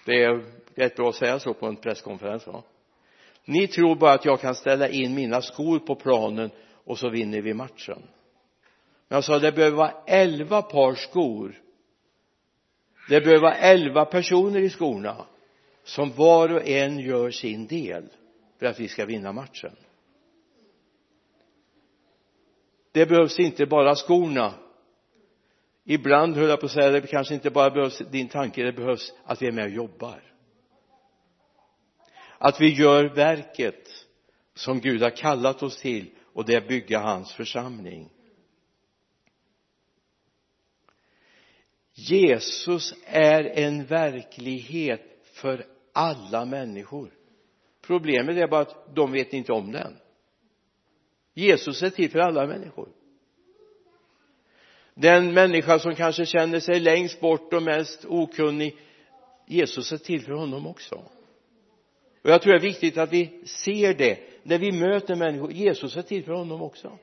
Det 0.06 0.24
är 0.24 0.46
rätt 0.76 0.96
bra 0.96 1.10
att 1.10 1.16
säga 1.16 1.40
så 1.40 1.54
på 1.54 1.68
en 1.68 1.76
presskonferens 1.76 2.48
va? 2.48 2.64
Ni 3.46 3.68
tror 3.68 3.96
bara 3.96 4.14
att 4.14 4.26
jag 4.26 4.42
kan 4.42 4.56
ställa 4.56 4.90
in 4.90 5.16
mina 5.16 5.42
skor 5.42 5.80
på 5.80 5.96
planen 5.96 6.52
och 6.84 7.00
så 7.00 7.10
vinner 7.10 7.42
vi 7.42 7.54
matchen. 7.54 8.02
Men 9.08 9.16
jag 9.18 9.24
sa 9.24 9.40
det 9.40 9.52
behöver 9.52 9.78
vara 9.78 9.94
elva 10.08 10.62
par 10.62 10.96
skor. 10.96 11.62
Det 13.10 13.22
behöver 13.22 13.42
vara 13.42 13.56
elva 13.56 14.06
personer 14.06 14.60
i 14.60 14.70
skorna 14.70 15.26
som 15.84 16.12
var 16.12 16.54
och 16.54 16.68
en 16.68 17.00
gör 17.00 17.32
sin 17.32 17.68
del 17.68 18.04
för 18.60 18.66
att 18.66 18.80
vi 18.80 18.88
ska 18.88 19.06
vinna 19.06 19.32
matchen. 19.32 19.76
Det 22.92 23.06
behövs 23.06 23.40
inte 23.40 23.66
bara 23.66 23.96
skorna. 23.96 24.54
Ibland 25.84 26.36
höll 26.36 26.50
jag 26.50 26.60
på 26.60 26.66
att 26.66 26.72
säga 26.72 26.90
det 26.90 27.02
kanske 27.02 27.34
inte 27.34 27.50
bara 27.50 27.70
behövs 27.70 27.98
din 27.98 28.28
tanke 28.28 28.64
det 28.64 28.74
behövs 28.74 29.14
att 29.26 29.42
vi 29.42 29.48
är 29.48 29.52
med 29.52 29.66
och 29.66 29.70
jobbar 29.70 30.33
att 32.44 32.62
vi 32.62 32.74
gör 32.74 33.06
verket 33.06 34.06
som 34.54 34.80
Gud 34.80 35.02
har 35.02 35.10
kallat 35.10 35.64
oss 35.64 35.78
till 35.78 36.12
och 36.34 36.46
det 36.46 36.56
är 36.56 36.68
bygga 36.68 37.00
hans 37.00 37.34
församling. 37.34 38.10
Jesus 41.94 42.94
är 43.06 43.44
en 43.44 43.86
verklighet 43.86 45.02
för 45.34 45.66
alla 45.94 46.46
människor. 46.46 47.14
Problemet 47.82 48.38
är 48.38 48.48
bara 48.48 48.62
att 48.62 48.96
de 48.96 49.12
vet 49.12 49.34
inte 49.34 49.52
om 49.52 49.72
den. 49.72 49.98
Jesus 51.34 51.84
är 51.84 51.90
till 51.90 52.12
för 52.12 52.20
alla 52.20 52.48
människor. 52.48 52.90
Den 54.94 55.34
människa 55.34 55.80
som 55.80 55.96
kanske 55.96 56.26
känner 56.26 56.60
sig 56.60 56.80
längst 56.80 57.20
bort 57.20 57.54
och 57.54 57.64
mest 57.64 58.06
okunnig 58.06 58.78
Jesus 59.48 59.92
är 59.92 59.98
till 59.98 60.22
för 60.22 60.34
honom 60.34 60.68
också 60.68 61.04
och 62.24 62.30
jag 62.30 62.42
tror 62.42 62.54
det 62.54 62.60
är 62.60 62.62
viktigt 62.62 62.98
att 62.98 63.14
vi 63.14 63.42
ser 63.46 63.94
det 63.94 64.20
när 64.44 64.58
vi 64.58 64.72
möter 64.72 65.16
människor. 65.16 65.52
Jesus 65.52 65.98
är 65.98 66.02
till 66.02 66.24
för 66.24 66.34
honom 66.34 66.62
också. 66.62 66.98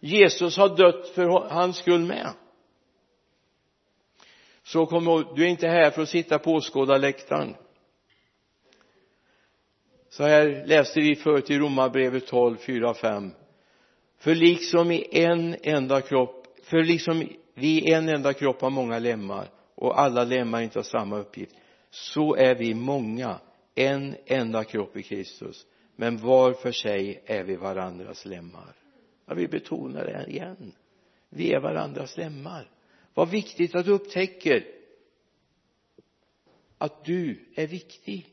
Jesus 0.00 0.56
har 0.56 0.76
dött 0.76 1.08
för 1.08 1.48
hans 1.48 1.76
skull 1.76 2.04
med. 2.04 2.32
Så 4.62 4.86
kom 4.86 5.04
ihåg 5.04 5.36
du 5.36 5.44
är 5.44 5.48
inte 5.48 5.68
här 5.68 5.90
för 5.90 6.02
att 6.02 6.08
sitta 6.08 6.38
på 6.38 6.50
åskådarläktaren. 6.50 7.54
Så 10.08 10.22
här 10.22 10.66
läste 10.66 11.00
vi 11.00 11.16
förut 11.16 11.50
i 11.50 11.58
romarbrevet 11.58 12.26
12, 12.26 12.56
4 12.56 12.94
5 12.94 13.32
för 14.18 14.34
liksom 14.34 14.90
i 14.90 15.06
en 15.10 15.56
enda 15.62 16.00
kropp 16.00 16.46
för 16.62 16.84
liksom 16.84 17.28
vi 17.54 17.88
i 17.88 17.92
en 17.92 18.08
enda 18.08 18.32
kropp 18.32 18.60
har 18.60 18.70
många 18.70 18.98
lemmar 18.98 19.48
och 19.74 20.00
alla 20.00 20.24
lemmar 20.24 20.60
inte 20.62 20.78
har 20.78 20.84
samma 20.84 21.18
uppgift 21.18 21.54
så 21.90 22.34
är 22.34 22.54
vi 22.54 22.74
många 22.74 23.40
en 23.78 24.16
enda 24.26 24.64
kropp 24.64 24.96
i 24.96 25.02
Kristus 25.02 25.66
men 25.96 26.18
var 26.18 26.52
för 26.52 26.72
sig 26.72 27.22
är 27.26 27.44
vi 27.44 27.56
varandras 27.56 28.24
lemmar. 28.24 28.74
Jag 29.26 29.34
vill 29.34 29.48
betona 29.48 30.04
det 30.04 30.26
igen. 30.28 30.72
Vi 31.28 31.52
är 31.52 31.60
varandras 31.60 32.16
lemmar. 32.16 32.70
Vad 33.14 33.30
viktigt 33.30 33.74
att 33.74 33.84
du 33.84 33.92
upptäcker 33.92 34.66
att 36.78 37.04
du 37.04 37.48
är 37.54 37.66
viktig. 37.66 38.26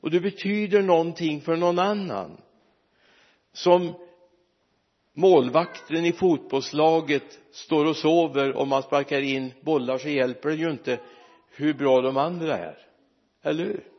Och 0.00 0.10
du 0.10 0.20
betyder 0.20 0.82
någonting 0.82 1.40
för 1.40 1.56
någon 1.56 1.78
annan. 1.78 2.40
Som 3.52 3.94
målvakten 5.12 6.04
i 6.04 6.12
fotbollslaget 6.12 7.38
står 7.50 7.84
och 7.84 7.96
sover 7.96 8.56
om 8.56 8.68
man 8.68 8.82
sparkar 8.82 9.20
in 9.20 9.52
bollar 9.60 9.98
så 9.98 10.08
hjälper 10.08 10.48
det 10.48 10.56
ju 10.56 10.70
inte 10.70 11.00
hur 11.50 11.74
bra 11.74 12.00
de 12.00 12.16
andra 12.16 12.58
är. 12.58 12.78
Eller 13.42 13.64
hur? 13.64 13.95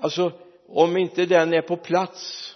Alltså 0.00 0.32
om 0.68 0.96
inte 0.96 1.26
den 1.26 1.52
är 1.52 1.62
på 1.62 1.76
plats 1.76 2.46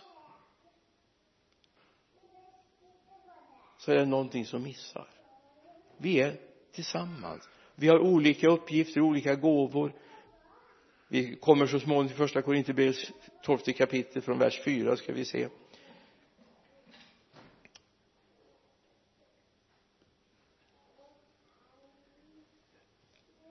så 3.79 3.93
är 3.93 3.97
det 3.97 4.07
någonting 4.07 4.47
som 4.47 4.63
missar. 4.63 5.09
Vi 5.97 6.21
är 6.21 6.41
tillsammans. 6.73 7.49
Vi 7.75 7.89
har 7.89 7.99
olika 7.99 8.49
uppgifter, 8.49 9.01
olika 9.01 9.35
gåvor. 9.35 9.93
Vi 11.09 11.37
kommer 11.37 11.67
så 11.67 11.81
småningom 11.81 12.09
till 12.09 12.17
första 12.17 12.43
Korinthierbrevets 12.43 13.13
tolfte 13.43 13.73
kapitel 13.73 14.23
från 14.23 14.39
vers 14.39 14.61
4 14.65 14.97
ska 14.97 15.13
vi 15.13 15.25
se. 15.25 15.49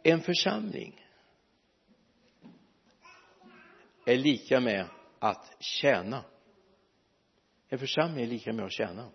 En 0.03 0.21
församling 0.21 1.02
är 4.05 4.17
lika 4.17 4.59
med 4.59 4.85
att 5.19 5.55
tjäna. 5.59 6.23
En 7.69 7.79
församling 7.79 8.23
är 8.23 8.29
lika 8.29 8.53
med 8.53 8.65
att 8.65 8.71
tjäna. 8.71 9.09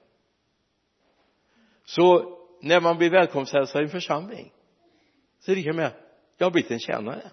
Så 1.85 2.39
när 2.61 2.81
man 2.81 2.99
blir 2.99 3.11
välkomsthälsad 3.11 3.81
i 3.81 3.85
en 3.85 3.91
församling 3.91 4.53
så 5.39 5.51
är 5.51 5.55
det 5.57 5.61
lika 5.63 5.73
med 5.73 5.93
jag 6.37 6.47
har 6.47 6.51
blivit 6.51 6.71
en 6.71 6.79
tjänare. 6.79 7.31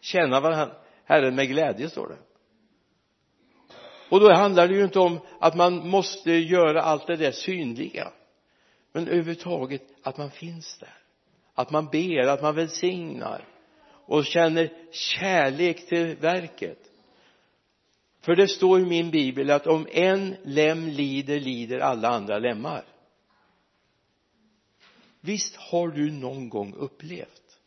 Tjäna 0.00 0.40
varandra 0.40 0.76
Herren 1.04 1.34
med 1.34 1.48
glädje 1.48 1.88
står 1.88 2.08
det. 2.08 2.18
Och 4.10 4.20
då 4.20 4.32
handlar 4.32 4.68
det 4.68 4.74
ju 4.74 4.84
inte 4.84 4.98
om 4.98 5.20
att 5.40 5.56
man 5.56 5.88
måste 5.88 6.32
göra 6.32 6.82
allt 6.82 7.06
det 7.06 7.16
där 7.16 7.32
synliga 7.32 8.12
men 8.92 9.06
överhuvudtaget 9.06 9.82
att 10.02 10.18
man 10.18 10.30
finns 10.30 10.78
där. 10.78 10.94
Att 11.54 11.70
man 11.70 11.86
ber, 11.86 12.26
att 12.26 12.42
man 12.42 12.54
välsignar 12.54 13.44
och 14.10 14.24
känner 14.24 14.72
kärlek 14.90 15.88
till 15.88 16.16
verket. 16.16 16.78
För 18.20 18.36
det 18.36 18.48
står 18.48 18.80
i 18.80 18.84
min 18.84 19.10
bibel 19.10 19.50
att 19.50 19.66
om 19.66 19.86
en 19.92 20.36
lem 20.42 20.88
lider, 20.88 21.40
lider 21.40 21.78
alla 21.78 22.08
andra 22.08 22.38
lemmar. 22.38 22.84
Visst 25.20 25.56
har 25.56 25.88
du 25.88 26.10
någon 26.10 26.48
gång 26.48 26.74
upplevt? 26.74 27.58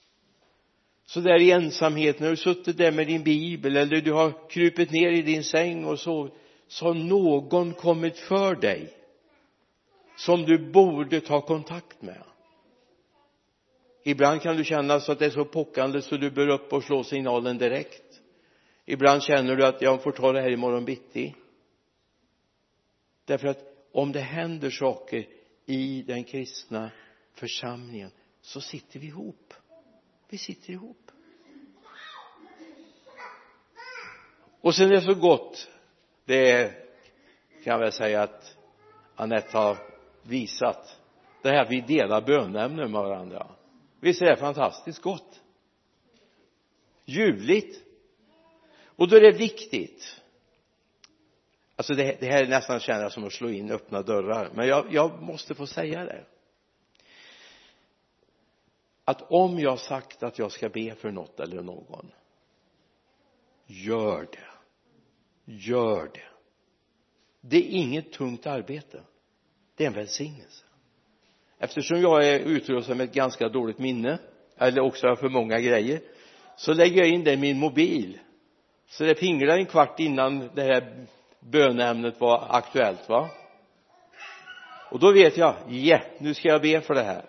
Så 1.05 1.19
där 1.19 1.41
i 1.41 1.51
ensamhet 1.51 2.19
när 2.19 2.29
du 2.29 2.35
suttit 2.35 2.77
där 2.77 2.91
med 2.91 3.07
din 3.07 3.23
bibel 3.23 3.77
eller 3.77 4.01
du 4.01 4.11
har 4.11 4.49
krupit 4.49 4.91
ner 4.91 5.11
i 5.11 5.21
din 5.21 5.43
säng 5.43 5.85
och 5.85 5.99
så 5.99 6.29
så 6.67 6.85
har 6.85 6.93
någon 6.93 7.73
kommit 7.73 8.19
för 8.19 8.55
dig 8.55 8.93
som 10.17 10.43
du 10.43 10.71
borde 10.71 11.21
ta 11.21 11.41
kontakt 11.41 12.01
med 12.01 12.23
ibland 14.03 14.41
kan 14.41 14.57
du 14.57 14.63
känna 14.63 14.99
så 14.99 15.11
att 15.11 15.19
det 15.19 15.25
är 15.25 15.29
så 15.29 15.45
pockande 15.45 16.01
så 16.01 16.17
du 16.17 16.31
bör 16.31 16.47
upp 16.47 16.73
och 16.73 16.83
slå 16.83 17.03
signalen 17.03 17.57
direkt. 17.57 18.21
Ibland 18.85 19.23
känner 19.23 19.55
du 19.55 19.65
att 19.65 19.81
jag 19.81 20.03
får 20.03 20.11
ta 20.11 20.31
det 20.31 20.41
här 20.41 20.49
imorgon 20.49 20.85
bitti. 20.85 21.35
Därför 23.25 23.47
att 23.47 23.63
om 23.91 24.11
det 24.11 24.19
händer 24.19 24.69
saker 24.69 25.27
i 25.65 26.01
den 26.07 26.23
kristna 26.23 26.91
församlingen 27.33 28.11
så 28.41 28.61
sitter 28.61 28.99
vi 28.99 29.07
ihop. 29.07 29.53
Vi 30.29 30.37
sitter 30.37 30.71
ihop. 30.71 31.11
Och 34.61 34.75
sen 34.75 34.91
är 34.91 34.95
det 34.95 35.01
så 35.01 35.13
gott. 35.13 35.69
Det 36.25 36.71
kan 37.63 37.71
jag 37.71 37.79
väl 37.79 37.91
säga 37.91 38.21
att 38.21 38.57
Anette 39.15 39.57
har 39.57 39.77
visat. 40.23 40.99
Det 41.41 41.49
här 41.49 41.61
att 41.61 41.71
vi 41.71 41.81
delar 41.81 42.21
bönämnen 42.21 42.91
med 42.91 43.01
varandra 43.01 43.47
visst 44.03 44.21
är 44.21 44.25
det 44.25 44.37
fantastiskt 44.37 45.01
gott? 45.01 45.41
Ljuvligt? 47.05 47.83
Och 48.85 49.07
då 49.07 49.15
är 49.15 49.21
det 49.21 49.31
viktigt. 49.31 50.21
Alltså 51.75 51.93
det, 51.93 52.19
det 52.19 52.25
här 52.25 52.47
nästan 52.47 52.79
känner 52.79 53.01
jag 53.01 53.11
som 53.11 53.23
att 53.23 53.33
slå 53.33 53.49
in 53.49 53.71
öppna 53.71 54.01
dörrar 54.01 54.51
men 54.55 54.67
jag, 54.67 54.93
jag 54.93 55.21
måste 55.21 55.55
få 55.55 55.67
säga 55.67 56.05
det. 56.05 56.25
Att 59.05 59.21
om 59.31 59.59
jag 59.59 59.79
sagt 59.79 60.23
att 60.23 60.39
jag 60.39 60.51
ska 60.51 60.69
be 60.69 60.95
för 60.95 61.11
något 61.11 61.39
eller 61.39 61.61
någon 61.61 62.11
gör 63.65 64.27
det. 64.31 64.49
Gör 65.53 66.11
det. 66.13 66.29
Det 67.41 67.57
är 67.57 67.69
inget 67.69 68.11
tungt 68.11 68.45
arbete. 68.47 69.03
Det 69.75 69.83
är 69.83 69.87
en 69.87 69.93
välsignelse 69.93 70.65
eftersom 71.63 72.01
jag 72.01 72.27
är 72.27 72.39
utrustad 72.39 72.95
med 72.95 73.03
ett 73.03 73.13
ganska 73.13 73.49
dåligt 73.49 73.79
minne 73.79 74.17
eller 74.57 74.81
också 74.81 75.05
har 75.05 75.11
jag 75.11 75.19
för 75.19 75.29
många 75.29 75.59
grejer 75.59 75.99
så 76.55 76.73
lägger 76.73 76.97
jag 76.97 77.09
in 77.09 77.23
det 77.23 77.33
i 77.33 77.37
min 77.37 77.59
mobil. 77.59 78.19
Så 78.89 79.03
det 79.03 79.15
pinglar 79.15 79.57
en 79.57 79.65
kvart 79.65 79.99
innan 79.99 80.49
det 80.53 80.61
här 80.61 81.05
böneämnet 81.39 82.19
var 82.21 82.47
aktuellt 82.49 83.09
va? 83.09 83.29
Och 84.91 84.99
då 84.99 85.11
vet 85.11 85.37
jag, 85.37 85.55
ja, 85.67 85.73
yeah, 85.73 86.01
nu 86.17 86.33
ska 86.33 86.47
jag 86.47 86.61
be 86.61 86.81
för 86.81 86.93
det 86.93 87.03
här. 87.03 87.25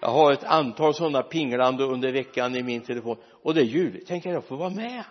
Jag 0.00 0.08
har 0.08 0.32
ett 0.32 0.44
antal 0.44 0.94
sådana 0.94 1.22
pinglande 1.22 1.84
under 1.84 2.12
veckan 2.12 2.56
i 2.56 2.62
min 2.62 2.80
telefon. 2.80 3.16
Och 3.42 3.54
det 3.54 3.60
är 3.60 3.64
ljuvligt, 3.64 4.08
tänk 4.08 4.26
att 4.26 4.32
jag 4.32 4.44
får 4.44 4.56
vara 4.56 4.70
med. 4.70 5.04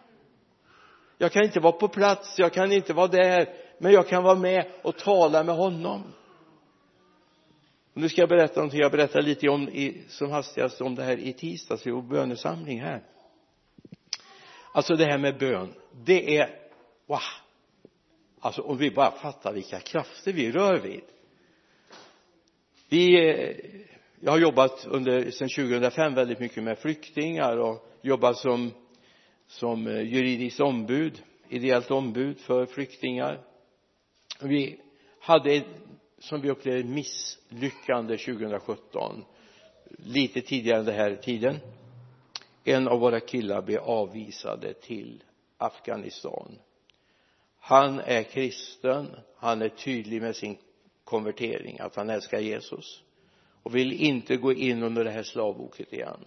Jag 1.17 1.31
kan 1.31 1.43
inte 1.43 1.59
vara 1.59 1.73
på 1.73 1.87
plats, 1.87 2.39
jag 2.39 2.53
kan 2.53 2.71
inte 2.71 2.93
vara 2.93 3.07
där 3.07 3.49
men 3.77 3.91
jag 3.91 4.07
kan 4.07 4.23
vara 4.23 4.35
med 4.35 4.65
och 4.81 4.97
tala 4.97 5.43
med 5.43 5.55
honom 5.55 6.03
och 7.95 8.01
nu 8.01 8.09
ska 8.09 8.21
jag 8.21 8.29
berätta 8.29 8.55
någonting, 8.55 8.79
jag 8.79 8.91
berättade 8.91 9.27
lite 9.27 9.49
om 9.49 9.69
i, 9.69 10.03
som 10.07 10.31
hastigast 10.31 10.81
om 10.81 10.95
det 10.95 11.03
här 11.03 11.17
i 11.17 11.33
tisdags. 11.33 11.87
I 11.87 11.91
vår 11.91 12.01
bönesamling 12.01 12.81
här. 12.81 13.03
Alltså 14.71 14.95
det 14.95 15.05
här 15.05 15.17
med 15.17 15.37
bön 15.37 15.73
det 16.05 16.37
är 16.37 16.49
wow. 17.07 17.19
Alltså 18.39 18.61
om 18.61 18.77
vi 18.77 18.91
bara 18.91 19.11
fattar 19.11 19.53
vilka 19.53 19.79
krafter 19.79 20.33
vi 20.33 20.51
rör 20.51 20.79
vid. 20.79 21.01
Vi 22.89 23.29
eh, 23.29 23.55
jag 24.19 24.31
har 24.31 24.39
jobbat 24.39 24.85
under 24.89 25.31
sedan 25.31 25.49
2005 25.49 26.13
väldigt 26.13 26.39
mycket 26.39 26.63
med 26.63 26.79
flyktingar 26.79 27.57
och 27.57 27.87
jobbat 28.01 28.37
som 28.37 28.71
som 29.47 29.87
eh, 29.87 30.01
juridiskt 30.01 30.59
ombud 30.59 31.23
ideellt 31.49 31.91
ombud 31.91 32.39
för 32.39 32.65
flyktingar. 32.65 33.39
Vi 34.41 34.79
hade 35.19 35.63
som 36.25 36.41
vi 36.41 36.49
upplevde 36.49 36.89
misslyckande 36.89 38.17
2017 38.17 39.25
lite 39.97 40.41
tidigare 40.41 40.79
än 40.79 40.85
den 40.85 40.95
här 40.95 41.15
tiden. 41.15 41.59
En 42.63 42.87
av 42.87 42.99
våra 42.99 43.19
killar 43.19 43.61
blev 43.61 43.79
avvisade 43.79 44.73
till 44.73 45.23
Afghanistan. 45.57 46.59
Han 47.59 47.99
är 47.99 48.23
kristen. 48.23 49.15
Han 49.37 49.61
är 49.61 49.69
tydlig 49.69 50.21
med 50.21 50.35
sin 50.35 50.57
konvertering 51.03 51.79
att 51.79 51.95
han 51.95 52.09
älskar 52.09 52.39
Jesus 52.39 53.03
och 53.63 53.75
vill 53.75 53.93
inte 53.93 54.37
gå 54.37 54.53
in 54.53 54.83
under 54.83 55.03
det 55.03 55.11
här 55.11 55.23
slavoket 55.23 55.93
igen 55.93 56.19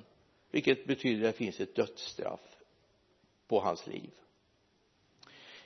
vilket 0.50 0.86
betyder 0.86 1.28
att 1.28 1.34
det 1.34 1.38
finns 1.38 1.60
ett 1.60 1.74
dödsstraff 1.74 2.40
på 3.48 3.60
hans 3.60 3.86
liv. 3.86 4.10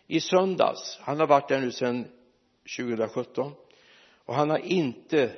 I 0.07 0.21
söndags 0.21 0.99
han 1.01 1.21
har 1.21 1.27
varit 1.27 1.49
där 1.49 1.61
nu 1.61 1.71
sedan 1.71 2.05
2017 2.77 3.53
och 4.25 4.35
han 4.35 4.51
har 4.51 4.59
inte 4.59 5.37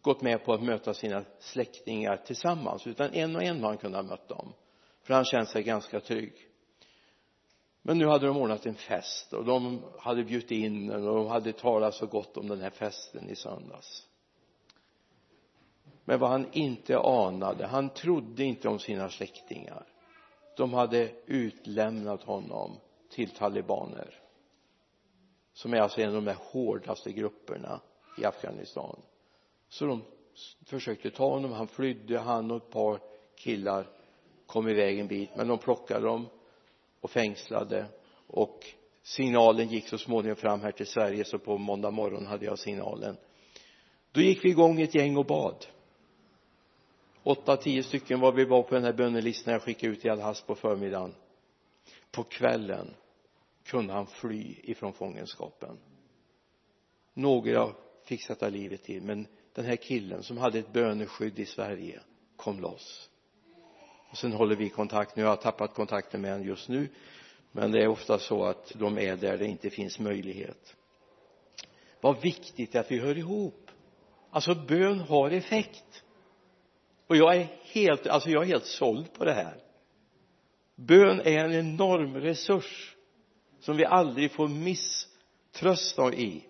gått 0.00 0.22
med 0.22 0.44
på 0.44 0.52
att 0.52 0.62
möta 0.62 0.94
sina 0.94 1.24
släktingar 1.38 2.16
tillsammans 2.16 2.86
utan 2.86 3.14
en 3.14 3.36
och 3.36 3.42
en 3.42 3.62
har 3.62 3.68
han 3.68 3.78
kunnat 3.78 4.06
möta 4.06 4.34
dem 4.34 4.52
för 5.02 5.14
han 5.14 5.24
känt 5.24 5.48
sig 5.48 5.62
ganska 5.62 6.00
trygg. 6.00 6.32
Men 7.82 7.98
nu 7.98 8.06
hade 8.06 8.26
de 8.26 8.36
ordnat 8.36 8.66
en 8.66 8.74
fest 8.74 9.32
och 9.32 9.44
de 9.44 9.82
hade 9.98 10.24
bjudit 10.24 10.50
in 10.50 10.90
och 10.90 11.00
de 11.00 11.26
hade 11.26 11.52
talat 11.52 11.94
så 11.94 12.06
gott 12.06 12.36
om 12.36 12.48
den 12.48 12.60
här 12.60 12.70
festen 12.70 13.28
i 13.28 13.36
söndags. 13.36 14.06
Men 16.04 16.20
vad 16.20 16.30
han 16.30 16.52
inte 16.52 16.98
anade 16.98 17.66
han 17.66 17.90
trodde 17.90 18.44
inte 18.44 18.68
om 18.68 18.78
sina 18.78 19.08
släktingar. 19.08 19.86
De 20.56 20.74
hade 20.74 21.10
utlämnat 21.26 22.22
honom 22.22 22.76
till 23.10 23.30
talibaner 23.30 24.20
som 25.52 25.74
är 25.74 25.80
alltså 25.80 26.00
en 26.00 26.16
av 26.16 26.22
de 26.22 26.34
hårdaste 26.38 27.12
grupperna 27.12 27.80
i 28.20 28.24
Afghanistan. 28.24 29.02
Så 29.68 29.86
de 29.86 30.02
försökte 30.66 31.10
ta 31.10 31.30
honom. 31.30 31.52
Han 31.52 31.68
flydde 31.68 32.18
han 32.18 32.50
och 32.50 32.56
ett 32.56 32.70
par 32.70 33.00
killar 33.36 33.86
kom 34.46 34.68
iväg 34.68 34.98
en 34.98 35.06
bit 35.06 35.30
men 35.36 35.48
de 35.48 35.58
plockade 35.58 36.06
dem 36.06 36.26
och 37.00 37.10
fängslade. 37.10 37.86
Och 38.26 38.66
signalen 39.02 39.68
gick 39.68 39.88
så 39.88 39.98
småningom 39.98 40.36
fram 40.36 40.60
här 40.60 40.72
till 40.72 40.86
Sverige 40.86 41.24
så 41.24 41.38
på 41.38 41.58
måndag 41.58 41.90
morgon 41.90 42.26
hade 42.26 42.44
jag 42.44 42.58
signalen. 42.58 43.16
Då 44.12 44.20
gick 44.20 44.44
vi 44.44 44.48
igång 44.48 44.80
ett 44.80 44.94
gäng 44.94 45.16
och 45.16 45.26
bad. 45.26 45.66
Åtta, 47.22 47.56
tio 47.56 47.82
stycken 47.82 48.20
var 48.20 48.32
vi 48.32 48.44
var 48.44 48.62
på 48.62 48.74
den 48.74 48.84
här 48.84 48.92
bönelistan 48.92 49.52
jag 49.52 49.62
skickade 49.62 49.92
ut 49.92 50.04
i 50.04 50.08
all 50.08 50.20
hast 50.20 50.46
på 50.46 50.54
förmiddagen. 50.54 51.14
På 52.10 52.22
kvällen 52.22 52.94
kunde 53.64 53.92
han 53.92 54.06
fly 54.06 54.54
ifrån 54.62 54.92
fångenskapen. 54.92 55.78
Några 57.14 57.68
fick 58.04 58.22
sätta 58.22 58.48
livet 58.48 58.82
till. 58.82 59.02
Men 59.02 59.26
den 59.52 59.64
här 59.64 59.76
killen 59.76 60.22
som 60.22 60.38
hade 60.38 60.58
ett 60.58 60.72
böneskydd 60.72 61.38
i 61.38 61.46
Sverige 61.46 62.00
kom 62.36 62.60
loss. 62.60 63.10
Och 64.10 64.18
sen 64.18 64.32
håller 64.32 64.56
vi 64.56 64.68
kontakt. 64.68 65.16
Nu 65.16 65.22
har 65.22 65.30
jag 65.30 65.40
tappat 65.40 65.74
kontakten 65.74 66.20
med 66.20 66.30
honom 66.30 66.46
just 66.46 66.68
nu. 66.68 66.88
Men 67.52 67.72
det 67.72 67.82
är 67.82 67.88
ofta 67.88 68.18
så 68.18 68.44
att 68.44 68.72
de 68.74 68.98
är 68.98 69.16
där 69.16 69.38
det 69.38 69.46
inte 69.46 69.70
finns 69.70 69.98
möjlighet. 69.98 70.76
Vad 72.00 72.20
viktigt 72.20 72.76
att 72.76 72.90
vi 72.90 72.98
hör 72.98 73.18
ihop. 73.18 73.70
Alltså 74.30 74.54
bön 74.54 75.00
har 75.00 75.30
effekt. 75.30 76.04
Och 77.06 77.16
jag 77.16 77.36
är 77.36 77.48
helt 77.62 78.06
alltså 78.06 78.30
jag 78.30 78.42
är 78.42 78.46
helt 78.46 78.66
såld 78.66 79.12
på 79.12 79.24
det 79.24 79.32
här. 79.32 79.56
Bön 80.74 81.20
är 81.20 81.44
en 81.44 81.52
enorm 81.52 82.14
resurs 82.14 82.96
som 83.60 83.76
vi 83.76 83.84
aldrig 83.84 84.32
får 84.32 84.48
misströsta 84.48 86.12
i 86.12 86.44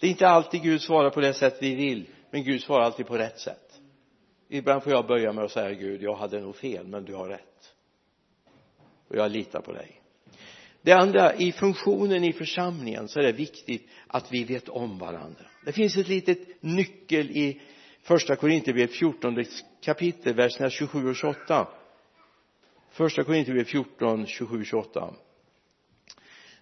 det 0.00 0.06
är 0.06 0.10
inte 0.10 0.28
alltid 0.28 0.62
Gud 0.62 0.82
svarar 0.82 1.10
på 1.10 1.20
det 1.20 1.34
sätt 1.34 1.56
vi 1.60 1.74
vill 1.74 2.06
men 2.30 2.44
Gud 2.44 2.62
svarar 2.62 2.84
alltid 2.84 3.06
på 3.06 3.18
rätt 3.18 3.38
sätt. 3.38 3.80
Ibland 4.48 4.82
får 4.82 4.92
jag 4.92 5.06
börja 5.06 5.32
med 5.32 5.44
att 5.44 5.50
säga 5.50 5.72
Gud 5.72 6.02
jag 6.02 6.14
hade 6.14 6.40
nog 6.40 6.56
fel 6.56 6.86
men 6.86 7.04
du 7.04 7.14
har 7.14 7.28
rätt. 7.28 7.74
Och 9.08 9.16
jag 9.16 9.30
litar 9.30 9.60
på 9.60 9.72
dig. 9.72 10.00
Det 10.82 10.92
andra 10.92 11.34
i 11.34 11.52
funktionen 11.52 12.24
i 12.24 12.32
församlingen 12.32 13.08
så 13.08 13.20
är 13.20 13.24
det 13.24 13.32
viktigt 13.32 13.88
att 14.06 14.32
vi 14.32 14.44
vet 14.44 14.68
om 14.68 14.98
varandra. 14.98 15.44
Det 15.64 15.72
finns 15.72 15.96
ett 15.96 16.08
litet 16.08 16.62
nyckel 16.62 17.30
i 17.30 17.60
första 18.02 18.36
Korinthierbrevet 18.36 18.94
14 18.94 19.44
kapitel 19.80 20.34
verserna 20.34 20.70
27 20.70 21.08
och 21.08 21.16
28 21.16 21.68
första 22.90 23.24
Korinthierbrevet 23.24 23.68
14 23.68 24.26
27 24.26 24.64
28 24.64 25.14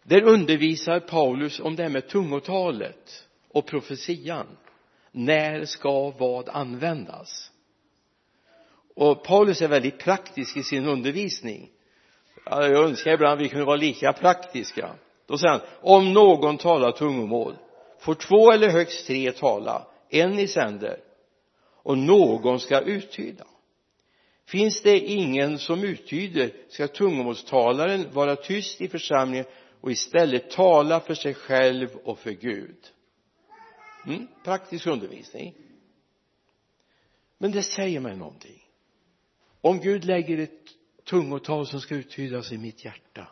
där 0.09 0.23
undervisar 0.23 1.01
Paulus 1.01 1.61
om 1.61 1.77
det 1.77 1.83
här 1.83 1.91
med 1.91 2.09
tungotalet 2.09 3.26
och 3.57 3.67
profetian. 3.67 4.47
När 5.13 5.65
ska 5.65 6.11
vad 6.11 6.49
användas? 6.49 7.51
Och 8.95 9.25
Paulus 9.25 9.63
är 9.63 9.69
väldigt 9.69 9.99
praktisk 9.99 10.57
i 10.57 10.63
sin 10.63 10.87
undervisning. 10.87 11.71
Jag 12.45 12.85
önskar 12.85 13.11
ibland 13.11 13.41
vi 13.41 13.49
kunde 13.49 13.65
vara 13.65 13.77
lika 13.77 14.13
praktiska. 14.13 14.91
Då 15.27 15.39
säger 15.39 15.53
han 15.53 15.61
om 15.81 16.13
någon 16.13 16.59
talar 16.59 16.93
tungomål 16.93 17.57
får 17.99 18.15
två 18.15 18.53
eller 18.53 18.69
högst 18.69 19.07
tre 19.07 19.33
tala 19.33 19.87
en 20.11 20.39
i 20.39 20.49
sänder 20.49 21.01
och 21.83 21.99
någon 21.99 22.61
ska 22.61 22.81
uttyda. 22.81 23.45
Finns 24.47 24.83
det 24.83 24.99
ingen 24.99 25.59
som 25.59 25.85
uttyder 25.85 26.51
ska 26.69 26.89
tungomålstalaren 26.89 28.07
vara 28.13 28.37
tyst 28.37 28.81
i 28.81 28.89
församlingen 28.89 29.47
och 29.81 29.91
istället 29.91 30.51
tala 30.51 31.01
för 31.01 31.15
sig 31.15 31.35
själv 31.35 31.89
och 32.05 32.19
för 32.19 32.31
Gud 32.31 32.77
mm, 34.07 34.27
praktisk 34.45 34.87
undervisning. 34.87 35.55
Men 37.39 37.53
det 37.53 37.63
säger 37.63 38.01
mig 38.01 38.17
någonting. 38.17 38.63
Om 39.61 39.81
Gud 39.81 40.05
lägger 40.05 40.39
ett 40.39 40.69
tungotal 41.05 41.67
som 41.67 41.81
ska 41.81 41.95
uttydas 41.95 42.53
i 42.53 42.59
mitt 42.59 42.85
hjärta 42.85 43.29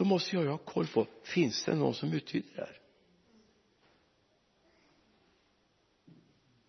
då 0.00 0.04
måste 0.04 0.36
jag 0.36 0.44
ju 0.44 0.50
ha 0.50 0.58
koll 0.58 0.86
på 0.86 1.06
finns 1.22 1.64
det 1.64 1.74
någon 1.74 1.94
som 1.94 2.12
uttyder 2.12 2.54
det 2.54 2.60
här? 2.60 2.80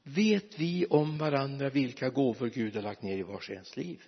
Vet 0.03 0.59
vi 0.59 0.85
om 0.85 1.17
varandra 1.17 1.69
vilka 1.69 2.09
gåvor 2.09 2.47
Gud 2.47 2.75
har 2.75 2.81
lagt 2.81 3.01
ner 3.01 3.17
i 3.17 3.23
vars 3.23 3.49
ens 3.49 3.77
liv? 3.77 4.03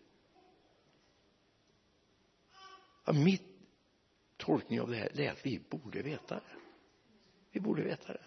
Ja, 3.06 3.14
mitt 3.14 3.44
tolkning 4.38 4.82
av 4.82 4.90
det 4.90 4.96
här 4.96 5.22
är 5.22 5.32
att 5.32 5.46
vi 5.46 5.60
borde 5.70 6.02
veta 6.02 6.36
det. 6.36 6.56
Vi 7.52 7.60
borde 7.60 7.84
veta 7.84 8.14
det 8.14 8.23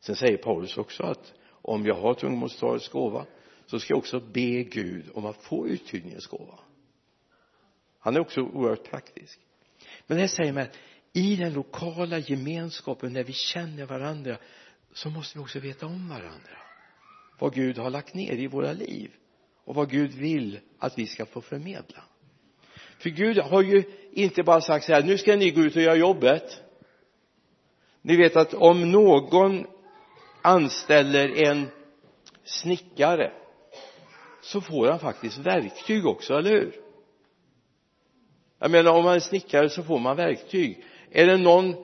sen 0.00 0.16
säger 0.16 0.36
Paulus 0.36 0.78
också 0.78 1.02
att 1.02 1.32
om 1.62 1.86
jag 1.86 1.94
har 1.94 2.14
tungomålstalets 2.14 2.88
gåva 2.88 3.26
så 3.66 3.78
ska 3.78 3.92
jag 3.92 3.98
också 3.98 4.20
be 4.20 4.62
Gud 4.62 5.04
om 5.14 5.26
att 5.26 5.36
få 5.36 5.68
uttydningens 5.68 6.26
gåva. 6.26 6.58
Han 7.98 8.16
är 8.16 8.20
också 8.20 8.40
oerhört 8.40 8.90
praktisk. 8.90 9.40
Men 10.06 10.16
det 10.16 10.20
här 10.20 10.28
säger 10.28 10.52
mig 10.52 10.62
att 10.62 10.78
i 11.12 11.36
den 11.36 11.52
lokala 11.52 12.18
gemenskapen 12.18 13.12
när 13.12 13.24
vi 13.24 13.32
känner 13.32 13.86
varandra 13.86 14.36
så 14.92 15.10
måste 15.10 15.38
vi 15.38 15.44
också 15.44 15.58
veta 15.58 15.86
om 15.86 16.08
varandra. 16.08 16.58
Vad 17.38 17.54
Gud 17.54 17.78
har 17.78 17.90
lagt 17.90 18.14
ner 18.14 18.32
i 18.32 18.46
våra 18.46 18.72
liv 18.72 19.10
och 19.64 19.74
vad 19.74 19.90
Gud 19.90 20.12
vill 20.12 20.60
att 20.78 20.98
vi 20.98 21.06
ska 21.06 21.26
få 21.26 21.40
förmedla. 21.40 22.02
För 22.98 23.10
Gud 23.10 23.38
har 23.38 23.62
ju 23.62 23.82
inte 24.12 24.42
bara 24.42 24.60
sagt 24.60 24.84
så 24.84 24.92
här 24.92 25.02
nu 25.02 25.18
ska 25.18 25.36
ni 25.36 25.50
gå 25.50 25.60
ut 25.60 25.76
och 25.76 25.82
göra 25.82 25.96
jobbet. 25.96 26.62
Ni 28.02 28.16
vet 28.16 28.36
att 28.36 28.54
om 28.54 28.92
någon 28.92 29.66
anställer 30.42 31.48
en 31.48 31.68
snickare 32.44 33.32
så 34.42 34.60
får 34.60 34.86
han 34.86 34.98
faktiskt 34.98 35.38
verktyg 35.38 36.06
också, 36.06 36.34
eller 36.34 36.50
hur? 36.50 36.74
Jag 38.58 38.70
menar 38.70 38.92
om 38.92 39.04
man 39.04 39.14
är 39.14 39.20
snickare 39.20 39.68
så 39.68 39.82
får 39.82 39.98
man 39.98 40.16
verktyg. 40.16 40.84
Är 41.10 41.26
det 41.26 41.36
någon 41.36 41.74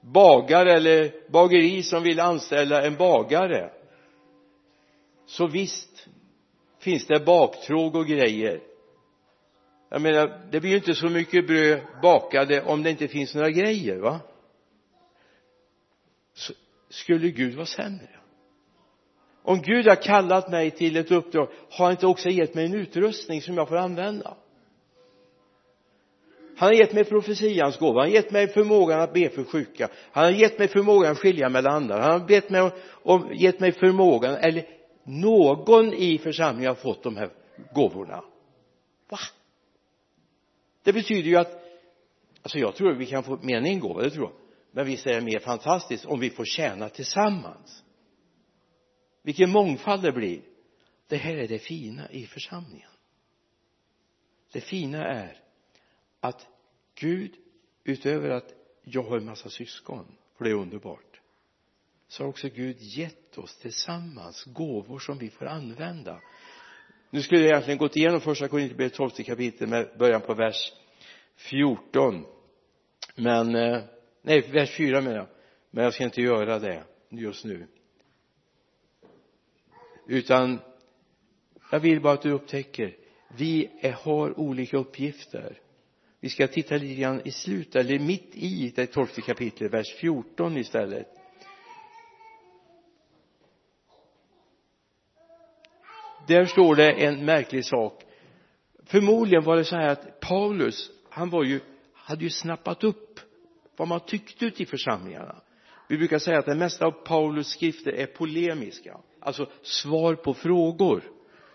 bagare 0.00 0.72
eller 0.72 1.30
bageri 1.30 1.82
som 1.82 2.02
vill 2.02 2.20
anställa 2.20 2.82
en 2.82 2.96
bagare 2.96 3.70
så 5.26 5.46
visst 5.46 6.08
finns 6.80 7.06
det 7.06 7.24
baktråg 7.24 7.96
och 7.96 8.06
grejer. 8.06 8.60
Jag 9.90 10.02
menar 10.02 10.40
det 10.50 10.60
blir 10.60 10.70
ju 10.70 10.76
inte 10.76 10.94
så 10.94 11.08
mycket 11.08 11.46
bröd 11.46 11.80
bakade 12.02 12.62
om 12.62 12.82
det 12.82 12.90
inte 12.90 13.08
finns 13.08 13.34
några 13.34 13.50
grejer 13.50 13.98
va? 13.98 14.20
Skulle 16.94 17.30
Gud 17.30 17.54
vara 17.54 17.66
sämre 17.66 18.08
om 19.46 19.62
Gud 19.62 19.86
har 19.86 20.02
kallat 20.02 20.50
mig 20.50 20.70
till 20.70 20.96
ett 20.96 21.10
uppdrag 21.10 21.48
har 21.70 21.84
han 21.84 21.92
inte 21.92 22.06
också 22.06 22.28
gett 22.28 22.54
mig 22.54 22.66
en 22.66 22.74
utrustning 22.74 23.42
som 23.42 23.56
jag 23.56 23.68
får 23.68 23.76
använda? 23.76 24.36
Han 26.56 26.68
har 26.68 26.74
gett 26.74 26.92
mig 26.92 27.04
profetians 27.04 27.78
gåva, 27.78 28.00
han 28.00 28.08
har 28.08 28.14
gett 28.14 28.30
mig 28.30 28.48
förmågan 28.48 29.00
att 29.00 29.12
be 29.12 29.28
för 29.28 29.44
sjuka 29.44 29.88
han 30.12 30.24
har 30.24 30.30
gett 30.30 30.58
mig 30.58 30.68
förmågan 30.68 31.12
att 31.12 31.18
skilja 31.18 31.48
mellan 31.48 31.74
andra 31.74 32.02
han 32.02 32.20
har 32.20 32.30
gett 32.30 32.50
mig, 32.50 32.70
om, 33.02 33.30
gett 33.34 33.60
mig 33.60 33.72
förmågan 33.72 34.34
eller 34.34 34.66
någon 35.04 35.92
i 35.92 36.18
församlingen 36.18 36.68
har 36.68 36.74
fått 36.74 37.02
de 37.02 37.16
här 37.16 37.30
gåvorna. 37.74 38.24
Va? 39.08 39.18
Det 40.82 40.92
betyder 40.92 41.30
ju 41.30 41.36
att 41.36 41.62
alltså 42.42 42.58
jag 42.58 42.74
tror 42.74 42.92
att 42.92 42.98
vi 42.98 43.06
kan 43.06 43.22
få 43.22 43.38
mer 43.42 43.56
än 43.56 43.66
en 43.66 43.80
gåva, 43.80 44.02
det 44.02 44.10
tror 44.10 44.24
jag 44.24 44.43
men 44.74 44.86
visst 44.86 45.06
är 45.06 45.14
det 45.14 45.20
mer 45.20 45.38
fantastiskt 45.38 46.04
om 46.04 46.20
vi 46.20 46.30
får 46.30 46.44
tjäna 46.44 46.88
tillsammans. 46.88 47.84
Vilken 49.22 49.50
mångfald 49.50 50.02
det 50.02 50.12
blir. 50.12 50.42
Det 51.08 51.16
här 51.16 51.36
är 51.36 51.48
det 51.48 51.58
fina 51.58 52.10
i 52.10 52.26
församlingen. 52.26 52.90
Det 54.52 54.60
fina 54.60 55.04
är 55.04 55.38
att 56.20 56.46
Gud 56.94 57.34
utöver 57.84 58.30
att 58.30 58.54
jag 58.82 59.02
har 59.02 59.16
en 59.16 59.24
massa 59.24 59.48
syskon 59.48 60.06
för 60.36 60.44
det 60.44 60.50
är 60.50 60.54
underbart 60.54 61.20
så 62.08 62.22
har 62.22 62.28
också 62.28 62.48
Gud 62.48 62.76
gett 62.80 63.38
oss 63.38 63.58
tillsammans 63.58 64.44
gåvor 64.44 64.98
som 64.98 65.18
vi 65.18 65.30
får 65.30 65.46
använda. 65.46 66.20
Nu 67.10 67.22
skulle 67.22 67.40
jag 67.40 67.50
egentligen 67.50 67.78
gått 67.78 67.96
igenom 67.96 68.20
första 68.20 68.48
Korinthierbrevet 68.48 68.94
12 68.94 69.10
kapitel 69.10 69.68
med 69.68 69.98
början 69.98 70.20
på 70.20 70.34
vers 70.34 70.72
14 71.36 72.26
men 73.14 73.54
eh, 73.54 73.82
nej 74.24 74.40
vers 74.52 74.76
4 74.76 75.00
menar 75.00 75.16
jag. 75.16 75.26
Men 75.70 75.84
jag 75.84 75.94
ska 75.94 76.04
inte 76.04 76.22
göra 76.22 76.58
det 76.58 76.84
just 77.08 77.44
nu. 77.44 77.66
Utan 80.06 80.60
jag 81.70 81.80
vill 81.80 82.00
bara 82.00 82.12
att 82.12 82.22
du 82.22 82.30
upptäcker 82.30 82.96
vi 83.36 83.70
är, 83.80 83.92
har 83.92 84.40
olika 84.40 84.76
uppgifter. 84.76 85.58
Vi 86.20 86.28
ska 86.28 86.48
titta 86.48 86.74
lite 86.74 87.00
grann 87.00 87.20
i 87.24 87.30
slutet 87.30 87.76
eller 87.76 87.98
mitt 87.98 88.30
i 88.36 88.72
det 88.76 88.86
tolfte 88.86 89.20
kapitlet 89.20 89.72
vers 89.72 89.94
14 89.94 90.56
istället. 90.56 91.08
Där 96.28 96.44
står 96.44 96.76
det 96.76 96.92
en 96.92 97.24
märklig 97.24 97.64
sak. 97.64 98.04
Förmodligen 98.84 99.44
var 99.44 99.56
det 99.56 99.64
så 99.64 99.76
här 99.76 99.88
att 99.88 100.20
Paulus 100.20 100.90
han 101.08 101.30
var 101.30 101.44
ju 101.44 101.60
hade 101.92 102.24
ju 102.24 102.30
snappat 102.30 102.84
upp 102.84 103.13
vad 103.76 103.88
man 103.88 104.00
tyckte 104.00 104.44
ute 104.44 104.62
i 104.62 104.66
församlingarna. 104.66 105.42
Vi 105.88 105.98
brukar 105.98 106.18
säga 106.18 106.38
att 106.38 106.46
det 106.46 106.54
mesta 106.54 106.86
av 106.86 106.90
Paulus 106.90 107.48
skrifter 107.48 107.92
är 107.92 108.06
polemiska. 108.06 108.96
Alltså 109.20 109.50
svar 109.62 110.14
på 110.14 110.34
frågor 110.34 111.02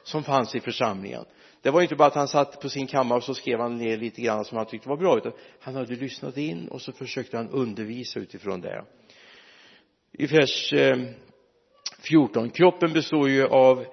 som 0.04 0.24
fanns 0.24 0.56
i 0.56 0.60
församlingen. 0.60 1.26
Det 1.62 1.70
var 1.70 1.82
inte 1.82 1.96
bara 1.96 2.08
att 2.08 2.16
han 2.16 2.28
satt 2.28 2.62
på 2.62 2.70
sin 2.70 2.88
kammare 2.88 3.18
och 3.18 3.24
så 3.24 3.34
skrev 3.34 3.60
han 3.60 3.78
ner 3.78 3.98
lite 3.98 4.22
grann 4.22 4.46
som 4.46 4.58
han 4.58 4.66
tyckte 4.66 4.90
var 4.90 4.98
bra 4.98 5.18
utan 5.18 5.32
han 5.60 5.76
hade 5.76 5.96
lyssnat 5.96 6.38
in 6.38 6.68
och 6.68 6.82
så 6.82 6.92
försökte 6.92 7.38
han 7.38 7.50
undervisa 7.50 8.20
utifrån 8.20 8.62
det. 8.62 8.86
I 10.12 10.26
vers 10.26 10.74
eh, 10.74 10.98
14 12.02 12.50
kroppen 12.50 12.94
består 12.94 13.30
ju 13.30 13.48
av 13.48 13.86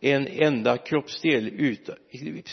en 0.00 0.26
enda 0.26 0.76
kroppsdel 0.76 1.48
utan, 1.48 1.96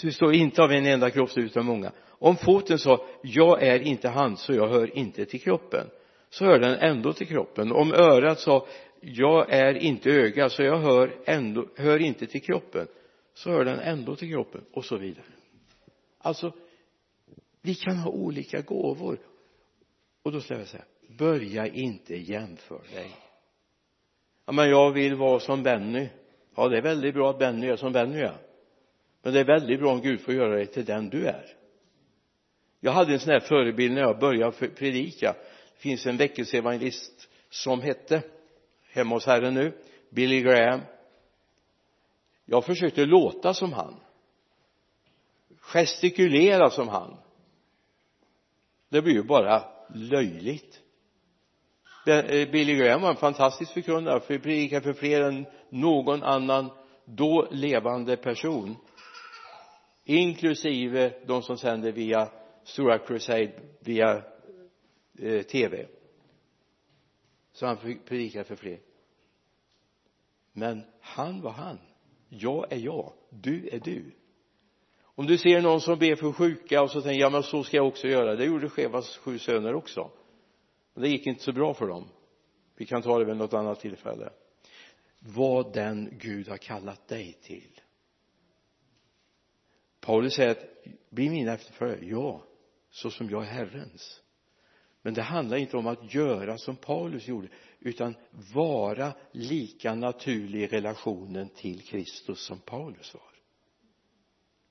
består 0.04 0.34
inte 0.34 0.64
av 0.64 0.72
en 0.72 0.86
enda 0.86 1.10
kroppsdel 1.10 1.46
utan 1.46 1.66
många 1.66 1.92
om 2.20 2.36
foten 2.36 2.80
sa 2.80 3.06
jag 3.22 3.64
är 3.64 3.80
inte 3.80 4.10
hand 4.10 4.40
så 4.40 4.54
jag 4.54 4.68
hör 4.68 4.98
inte 4.98 5.26
till 5.26 5.42
kroppen. 5.42 5.90
Så 6.30 6.46
hör 6.46 6.60
den 6.60 6.76
ändå 6.76 7.14
till 7.14 7.28
kroppen. 7.28 7.72
Om 7.72 7.94
örat 7.94 8.40
sa 8.40 8.68
jag 9.02 9.54
är 9.54 9.74
inte 9.74 10.10
öga 10.10 10.50
så 10.50 10.64
jag 10.64 10.78
hör 10.78 11.16
ändå 11.26 11.68
hör 11.76 12.00
inte 12.00 12.26
till 12.26 12.42
kroppen. 12.42 12.88
Så 13.34 13.50
hör 13.50 13.66
den 13.66 13.80
ändå 13.80 14.16
till 14.16 14.30
kroppen 14.30 14.62
och 14.74 14.86
så 14.86 14.98
vidare. 14.98 15.26
Alltså 16.18 16.54
vi 17.62 17.76
kan 17.76 17.98
ha 17.98 18.12
olika 18.12 18.62
gåvor. 18.62 19.20
Och 20.24 20.32
då 20.32 20.42
skulle 20.42 20.60
jag 20.60 20.68
säga 20.68 20.86
börja 21.18 21.68
inte 21.68 22.16
jämföra 22.16 22.82
dig. 22.94 23.12
Ja 24.46 24.52
men 24.52 24.70
jag 24.70 24.92
vill 24.92 25.16
vara 25.16 25.40
som 25.40 25.64
Benny. 25.64 26.10
Ja 26.56 26.68
det 26.68 26.78
är 26.78 26.82
väldigt 26.82 27.14
bra 27.14 27.30
att 27.30 27.40
Benny 27.40 27.68
är 27.68 27.76
som 27.76 27.94
Benny 27.94 28.20
är 28.20 28.50
men 29.22 29.34
det 29.34 29.40
är 29.40 29.46
väldigt 29.46 29.80
bra 29.80 29.92
om 29.92 30.02
Gud 30.02 30.22
får 30.22 30.34
göra 30.34 30.56
dig 30.56 30.66
till 30.66 30.86
den 30.86 31.10
du 31.10 31.26
är 31.26 31.59
jag 32.80 32.92
hade 32.92 33.14
en 33.14 33.20
sån 33.20 33.34
här 33.34 33.40
förebild 33.40 33.94
när 33.94 34.02
jag 34.02 34.20
började 34.20 34.68
predika. 34.68 35.36
Det 35.74 35.80
finns 35.80 36.06
en 36.06 36.18
väckelseevangelist 36.18 37.30
som 37.50 37.82
hette 37.82 38.22
hemma 38.92 39.16
hos 39.16 39.26
Herren 39.26 39.54
nu 39.54 39.78
Billy 40.10 40.42
Graham. 40.42 40.82
Jag 42.46 42.66
försökte 42.66 43.06
låta 43.06 43.54
som 43.54 43.74
han. 43.74 43.96
Gestikulera 45.60 46.70
som 46.70 46.88
han. 46.88 47.18
Det 48.90 49.02
blir 49.02 49.14
ju 49.14 49.24
bara 49.24 49.64
löjligt. 49.96 50.82
Eh, 52.08 52.50
Billy 52.52 52.76
Graham 52.76 53.02
var 53.02 53.10
en 53.10 53.16
fantastisk 53.16 53.74
förkunnare. 53.74 54.20
För 54.20 54.38
predikade 54.38 54.82
för 54.82 54.94
fler 54.94 55.22
än 55.22 55.46
någon 55.70 56.24
annan 56.24 56.70
då 57.06 57.48
levande 57.52 58.18
person 58.18 58.76
inklusive 60.06 61.14
de 61.26 61.42
som 61.42 61.58
sänder 61.58 61.92
via 61.92 62.30
Stora 62.70 63.00
Crusade 63.00 63.52
via 63.80 64.24
eh, 65.20 65.42
tv 65.42 65.88
så 67.52 67.66
han 67.66 67.78
predikade 68.06 68.46
för 68.46 68.56
fler. 68.56 68.80
Men 70.54 70.84
han 71.02 71.42
var 71.42 71.52
han. 71.52 71.80
Jag 72.30 72.74
är 72.74 72.78
jag. 72.78 73.14
Du 73.30 73.70
är 73.72 73.80
du. 73.80 74.12
Om 75.02 75.28
du 75.28 75.38
ser 75.38 75.62
någon 75.62 75.82
som 75.82 76.00
ber 76.00 76.16
för 76.16 76.32
sjuka 76.32 76.82
och 76.82 76.92
så 76.92 77.02
tänker 77.02 77.20
jag 77.20 77.32
men 77.32 77.44
så 77.44 77.64
ska 77.64 77.78
jag 77.78 77.88
också 77.88 78.08
göra. 78.08 78.36
Det 78.36 78.46
gjorde 78.46 78.70
Chevas 78.70 79.18
sju 79.18 79.40
söner 79.40 79.76
också. 79.76 80.12
Men 80.94 81.04
det 81.04 81.10
gick 81.10 81.28
inte 81.28 81.44
så 81.44 81.52
bra 81.52 81.74
för 81.74 81.88
dem. 81.88 82.08
Vi 82.76 82.86
kan 82.86 83.02
ta 83.02 83.20
det 83.20 83.26
vid 83.26 83.38
något 83.38 83.54
annat 83.54 83.80
tillfälle. 83.80 84.30
Vad 85.20 85.74
den 85.74 86.18
Gud 86.22 86.48
har 86.48 86.58
kallat 86.58 87.08
dig 87.08 87.34
till. 87.42 87.82
Paulus 90.00 90.34
säger 90.34 90.52
att 90.52 90.66
bli 91.10 91.30
mina 91.30 91.54
efterföljare. 91.54 92.06
Ja 92.06 92.44
så 92.90 93.12
som 93.12 93.30
jag 93.30 93.42
är 93.44 93.48
Herrens. 93.48 94.22
Men 95.02 95.14
det 95.14 95.22
handlar 95.22 95.58
inte 95.58 95.78
om 95.78 95.88
att 95.88 96.14
göra 96.14 96.58
som 96.58 96.76
Paulus 96.76 97.28
gjorde 97.28 97.48
utan 97.80 98.16
vara 98.54 99.14
lika 99.32 99.96
naturlig 99.96 100.62
i 100.62 100.68
relationen 100.68 101.50
till 101.50 101.82
Kristus 101.82 102.40
som 102.40 102.60
Paulus 102.60 103.14
var. 103.14 103.24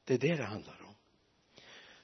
Det 0.04 0.14
är 0.14 0.18
det 0.18 0.37
det 0.37 0.44
handlar 0.44 0.83
om. 0.87 0.94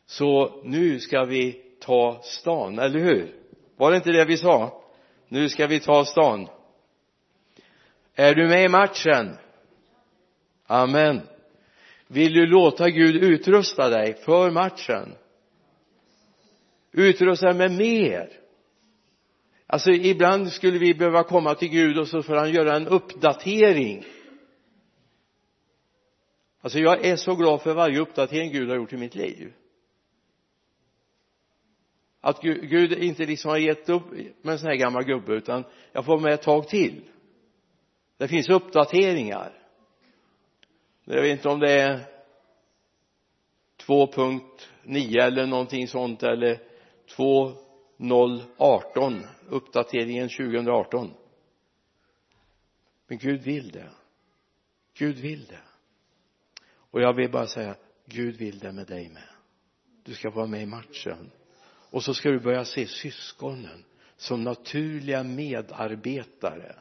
Så 0.07 0.63
nu 0.65 1.01
ska 1.01 1.25
vi 1.25 1.63
ta 1.81 2.21
stan, 2.23 2.79
eller 2.79 2.99
hur? 2.99 3.35
Var 3.77 3.91
det 3.91 3.97
inte 3.97 4.13
det 4.13 4.25
vi 4.25 4.37
sa? 4.37 4.83
Nu 5.29 5.49
ska 5.49 5.67
vi 5.67 5.81
ta 5.81 6.05
stan. 6.05 6.49
Är 8.15 8.35
du 8.35 8.49
med 8.49 8.65
i 8.65 8.69
matchen? 8.69 9.37
Amen. 10.67 11.21
Vill 12.07 12.33
du 12.33 12.47
låta 12.47 12.91
Gud 12.91 13.17
utrusta 13.17 13.89
dig 13.89 14.15
för 14.15 14.51
matchen? 14.51 15.15
Utrusta 16.95 17.53
med 17.53 17.73
mer. 17.73 18.41
Alltså 19.67 19.91
ibland 19.91 20.53
skulle 20.53 20.79
vi 20.79 20.95
behöva 20.95 21.23
komma 21.23 21.55
till 21.55 21.69
Gud 21.69 21.99
och 21.99 22.09
så 22.09 22.23
får 22.23 22.37
han 22.37 22.53
göra 22.53 22.77
en 22.77 22.89
uppdatering. 22.89 24.05
Alltså 26.61 26.79
jag 26.79 27.05
är 27.05 27.17
så 27.17 27.35
glad 27.35 27.63
för 27.63 27.75
varje 27.75 28.01
uppdatering 28.01 28.53
Gud 28.53 28.69
har 28.69 28.77
gjort 28.77 28.93
i 28.93 28.97
mitt 28.97 29.15
liv. 29.15 29.53
Att 32.21 32.43
Gud 32.43 32.93
inte 32.93 33.27
liksom 33.27 33.51
har 33.51 33.59
gett 33.59 33.89
upp 33.89 34.11
med 34.43 34.53
en 34.53 34.59
sån 34.59 34.69
här 34.69 34.77
gammal 34.77 35.05
gubbe 35.05 35.33
utan 35.33 35.65
jag 35.93 36.05
får 36.05 36.21
med 36.21 36.33
ett 36.33 36.43
tag 36.43 36.69
till. 36.69 37.03
Det 38.17 38.29
finns 38.29 38.49
uppdateringar. 38.49 39.53
Jag 41.05 41.23
vet 41.23 41.33
inte 41.33 41.49
om 41.49 41.61
det 41.61 41.73
är 41.73 42.01
2.9 43.87 45.21
eller 45.21 45.47
någonting 45.47 45.89
sånt 45.89 46.23
eller 46.23 46.74
2.018 47.17 49.27
uppdateringen 49.49 50.29
2018 50.29 51.11
men 53.07 53.19
Gud 53.19 53.43
vill 53.43 53.71
det. 53.71 53.91
Gud 54.95 55.17
vill 55.17 55.47
det. 55.47 55.61
Och 56.67 57.01
jag 57.01 57.15
vill 57.15 57.31
bara 57.31 57.47
säga 57.47 57.77
Gud 58.07 58.37
vill 58.37 58.59
det 58.59 58.73
med 58.73 58.87
dig 58.87 59.09
med. 59.09 59.29
Du 60.03 60.15
ska 60.15 60.31
vara 60.31 60.47
med 60.47 60.63
i 60.63 60.67
matchen. 60.67 61.31
Och 61.91 62.03
så 62.03 62.15
ska 62.15 62.31
du 62.31 62.41
börja 62.41 62.65
se 62.65 62.87
syskonen 62.87 63.85
som 64.17 64.45
naturliga 64.45 65.23
medarbetare. 65.23 66.77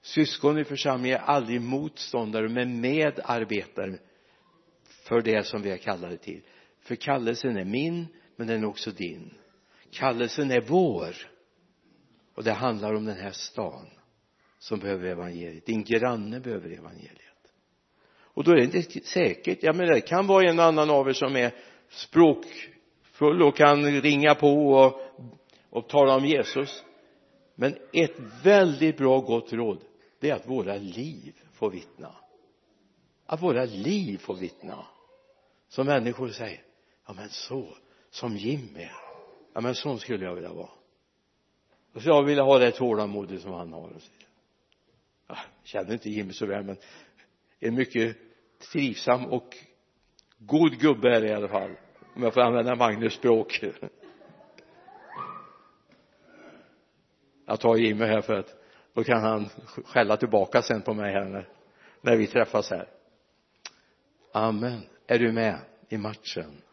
Syskon 0.00 0.58
i 0.58 0.64
församlingen 0.64 1.18
är 1.18 1.22
aldrig 1.22 1.60
motståndare 1.60 2.48
men 2.48 2.80
medarbetare 2.80 3.98
för 4.84 5.20
det 5.20 5.46
som 5.46 5.62
vi 5.62 5.70
är 5.70 5.76
kallade 5.76 6.16
till. 6.16 6.42
För 6.80 6.94
kallelsen 6.94 7.56
är 7.56 7.64
min 7.64 8.06
men 8.36 8.46
den 8.46 8.62
är 8.62 8.66
också 8.66 8.90
din. 8.90 9.34
Kallelsen 9.90 10.50
är 10.50 10.60
vår. 10.60 11.16
Och 12.34 12.44
det 12.44 12.52
handlar 12.52 12.94
om 12.94 13.04
den 13.04 13.16
här 13.16 13.30
stan 13.30 13.86
som 14.58 14.78
behöver 14.78 15.08
evangeliet. 15.08 15.66
Din 15.66 15.84
granne 15.84 16.40
behöver 16.40 16.70
evangeliet. 16.70 17.20
Och 18.34 18.44
då 18.44 18.50
är 18.50 18.56
det 18.56 18.64
inte 18.64 19.00
säkert. 19.00 19.62
Jag 19.62 19.76
menar 19.76 19.94
det 19.94 20.00
kan 20.00 20.26
vara 20.26 20.50
en 20.50 20.60
annan 20.60 20.90
av 20.90 21.08
er 21.08 21.12
som 21.12 21.36
är 21.36 21.54
språkfull 21.88 23.42
och 23.42 23.56
kan 23.56 24.00
ringa 24.00 24.34
på 24.34 24.68
och, 24.68 25.00
och 25.70 25.88
tala 25.88 26.16
om 26.16 26.24
Jesus. 26.24 26.84
Men 27.54 27.76
ett 27.92 28.16
väldigt 28.42 28.96
bra 28.96 29.20
gott 29.20 29.52
råd 29.52 29.84
det 30.20 30.30
är 30.30 30.34
att 30.34 30.48
våra 30.48 30.76
liv 30.76 31.34
får 31.52 31.70
vittna. 31.70 32.14
Att 33.26 33.42
våra 33.42 33.64
liv 33.64 34.18
får 34.18 34.34
vittna. 34.34 34.86
Som 35.68 35.86
människor 35.86 36.28
säger 36.28 36.62
ja 37.06 37.12
men 37.12 37.28
så 37.28 37.76
som 38.14 38.36
Jimmy. 38.36 38.88
Ja 39.52 39.60
men 39.60 39.74
sån 39.74 39.98
skulle 39.98 40.24
jag 40.24 40.34
vilja 40.34 40.52
vara. 40.52 40.70
Och 41.92 42.02
så 42.02 42.08
jag 42.08 42.22
vill 42.22 42.38
ha 42.38 42.58
det 42.58 42.70
tålamodet 42.70 43.40
som 43.40 43.52
han 43.52 43.72
har 43.72 43.88
och 43.94 44.02
så 44.02 44.10
jag 45.26 45.36
känner 45.64 45.92
inte 45.92 46.10
Jimmy 46.10 46.32
så 46.32 46.46
väl 46.46 46.64
men 46.64 46.76
en 47.60 47.74
mycket 47.74 48.16
trivsam 48.72 49.26
och 49.26 49.56
god 50.38 50.80
gubbe 50.80 51.16
är 51.16 51.20
det 51.20 51.28
i 51.28 51.32
alla 51.32 51.48
fall 51.48 51.70
om 52.14 52.22
jag 52.22 52.34
får 52.34 52.40
använda 52.40 52.74
Magnus 52.74 53.14
språk. 53.14 53.60
Jag 57.46 57.60
tar 57.60 57.76
Jimmy 57.76 58.04
här 58.04 58.20
för 58.20 58.34
att 58.34 58.54
då 58.92 59.04
kan 59.04 59.22
han 59.22 59.48
skälla 59.84 60.16
tillbaka 60.16 60.62
sen 60.62 60.82
på 60.82 60.94
mig 60.94 61.12
här 61.12 61.24
när, 61.24 61.48
när 62.00 62.16
vi 62.16 62.26
träffas 62.26 62.70
här. 62.70 62.88
Amen. 64.32 64.80
Är 65.06 65.18
du 65.18 65.32
med 65.32 65.58
i 65.88 65.98
matchen? 65.98 66.63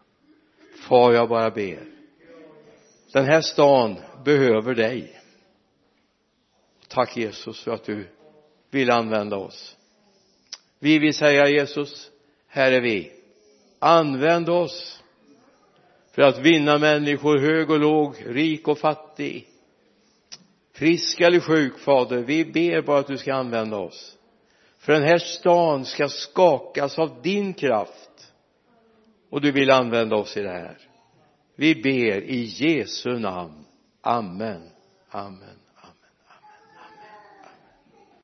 Far 0.82 1.14
jag 1.14 1.30
bara 1.30 1.52
ber. 1.52 1.84
Den 3.14 3.26
här 3.26 3.42
stan 3.42 3.96
behöver 4.26 4.76
dig. 4.76 5.20
Tack 6.88 7.18
Jesus 7.18 7.64
för 7.64 7.72
att 7.72 7.84
du 7.84 8.08
vill 8.72 8.92
använda 8.92 9.38
oss. 9.38 9.78
Vi 10.80 11.00
vill 11.00 11.14
säga 11.14 11.48
Jesus 11.48 12.12
här 12.48 12.72
är 12.72 12.82
vi. 12.82 13.12
Använd 13.80 14.50
oss 14.50 15.04
för 16.12 16.22
att 16.22 16.38
vinna 16.40 16.78
människor 16.78 17.38
hög 17.38 17.70
och 17.70 17.80
låg 17.80 18.16
rik 18.26 18.68
och 18.68 18.78
fattig. 18.78 19.48
Frisk 20.74 21.22
eller 21.22 21.40
sjuk 21.40 21.80
fader 21.80 22.18
vi 22.18 22.46
ber 22.46 22.82
bara 22.82 23.00
att 23.00 23.08
du 23.08 23.18
ska 23.18 23.34
använda 23.34 23.78
oss. 23.78 24.18
För 24.78 24.94
den 24.94 25.04
här 25.04 25.18
stan 25.18 25.86
ska 25.86 26.10
skakas 26.10 27.00
av 27.00 27.22
din 27.22 27.54
kraft 27.54 28.11
och 29.32 29.42
du 29.42 29.52
vill 29.52 29.72
använda 29.72 30.16
oss 30.16 30.38
i 30.38 30.42
det 30.42 30.50
här. 30.50 30.78
Vi 31.56 31.76
ber 31.76 32.22
i 32.22 32.44
Jesu 32.44 33.20
namn. 33.20 33.66
Amen. 34.02 34.62
Amen. 35.10 35.60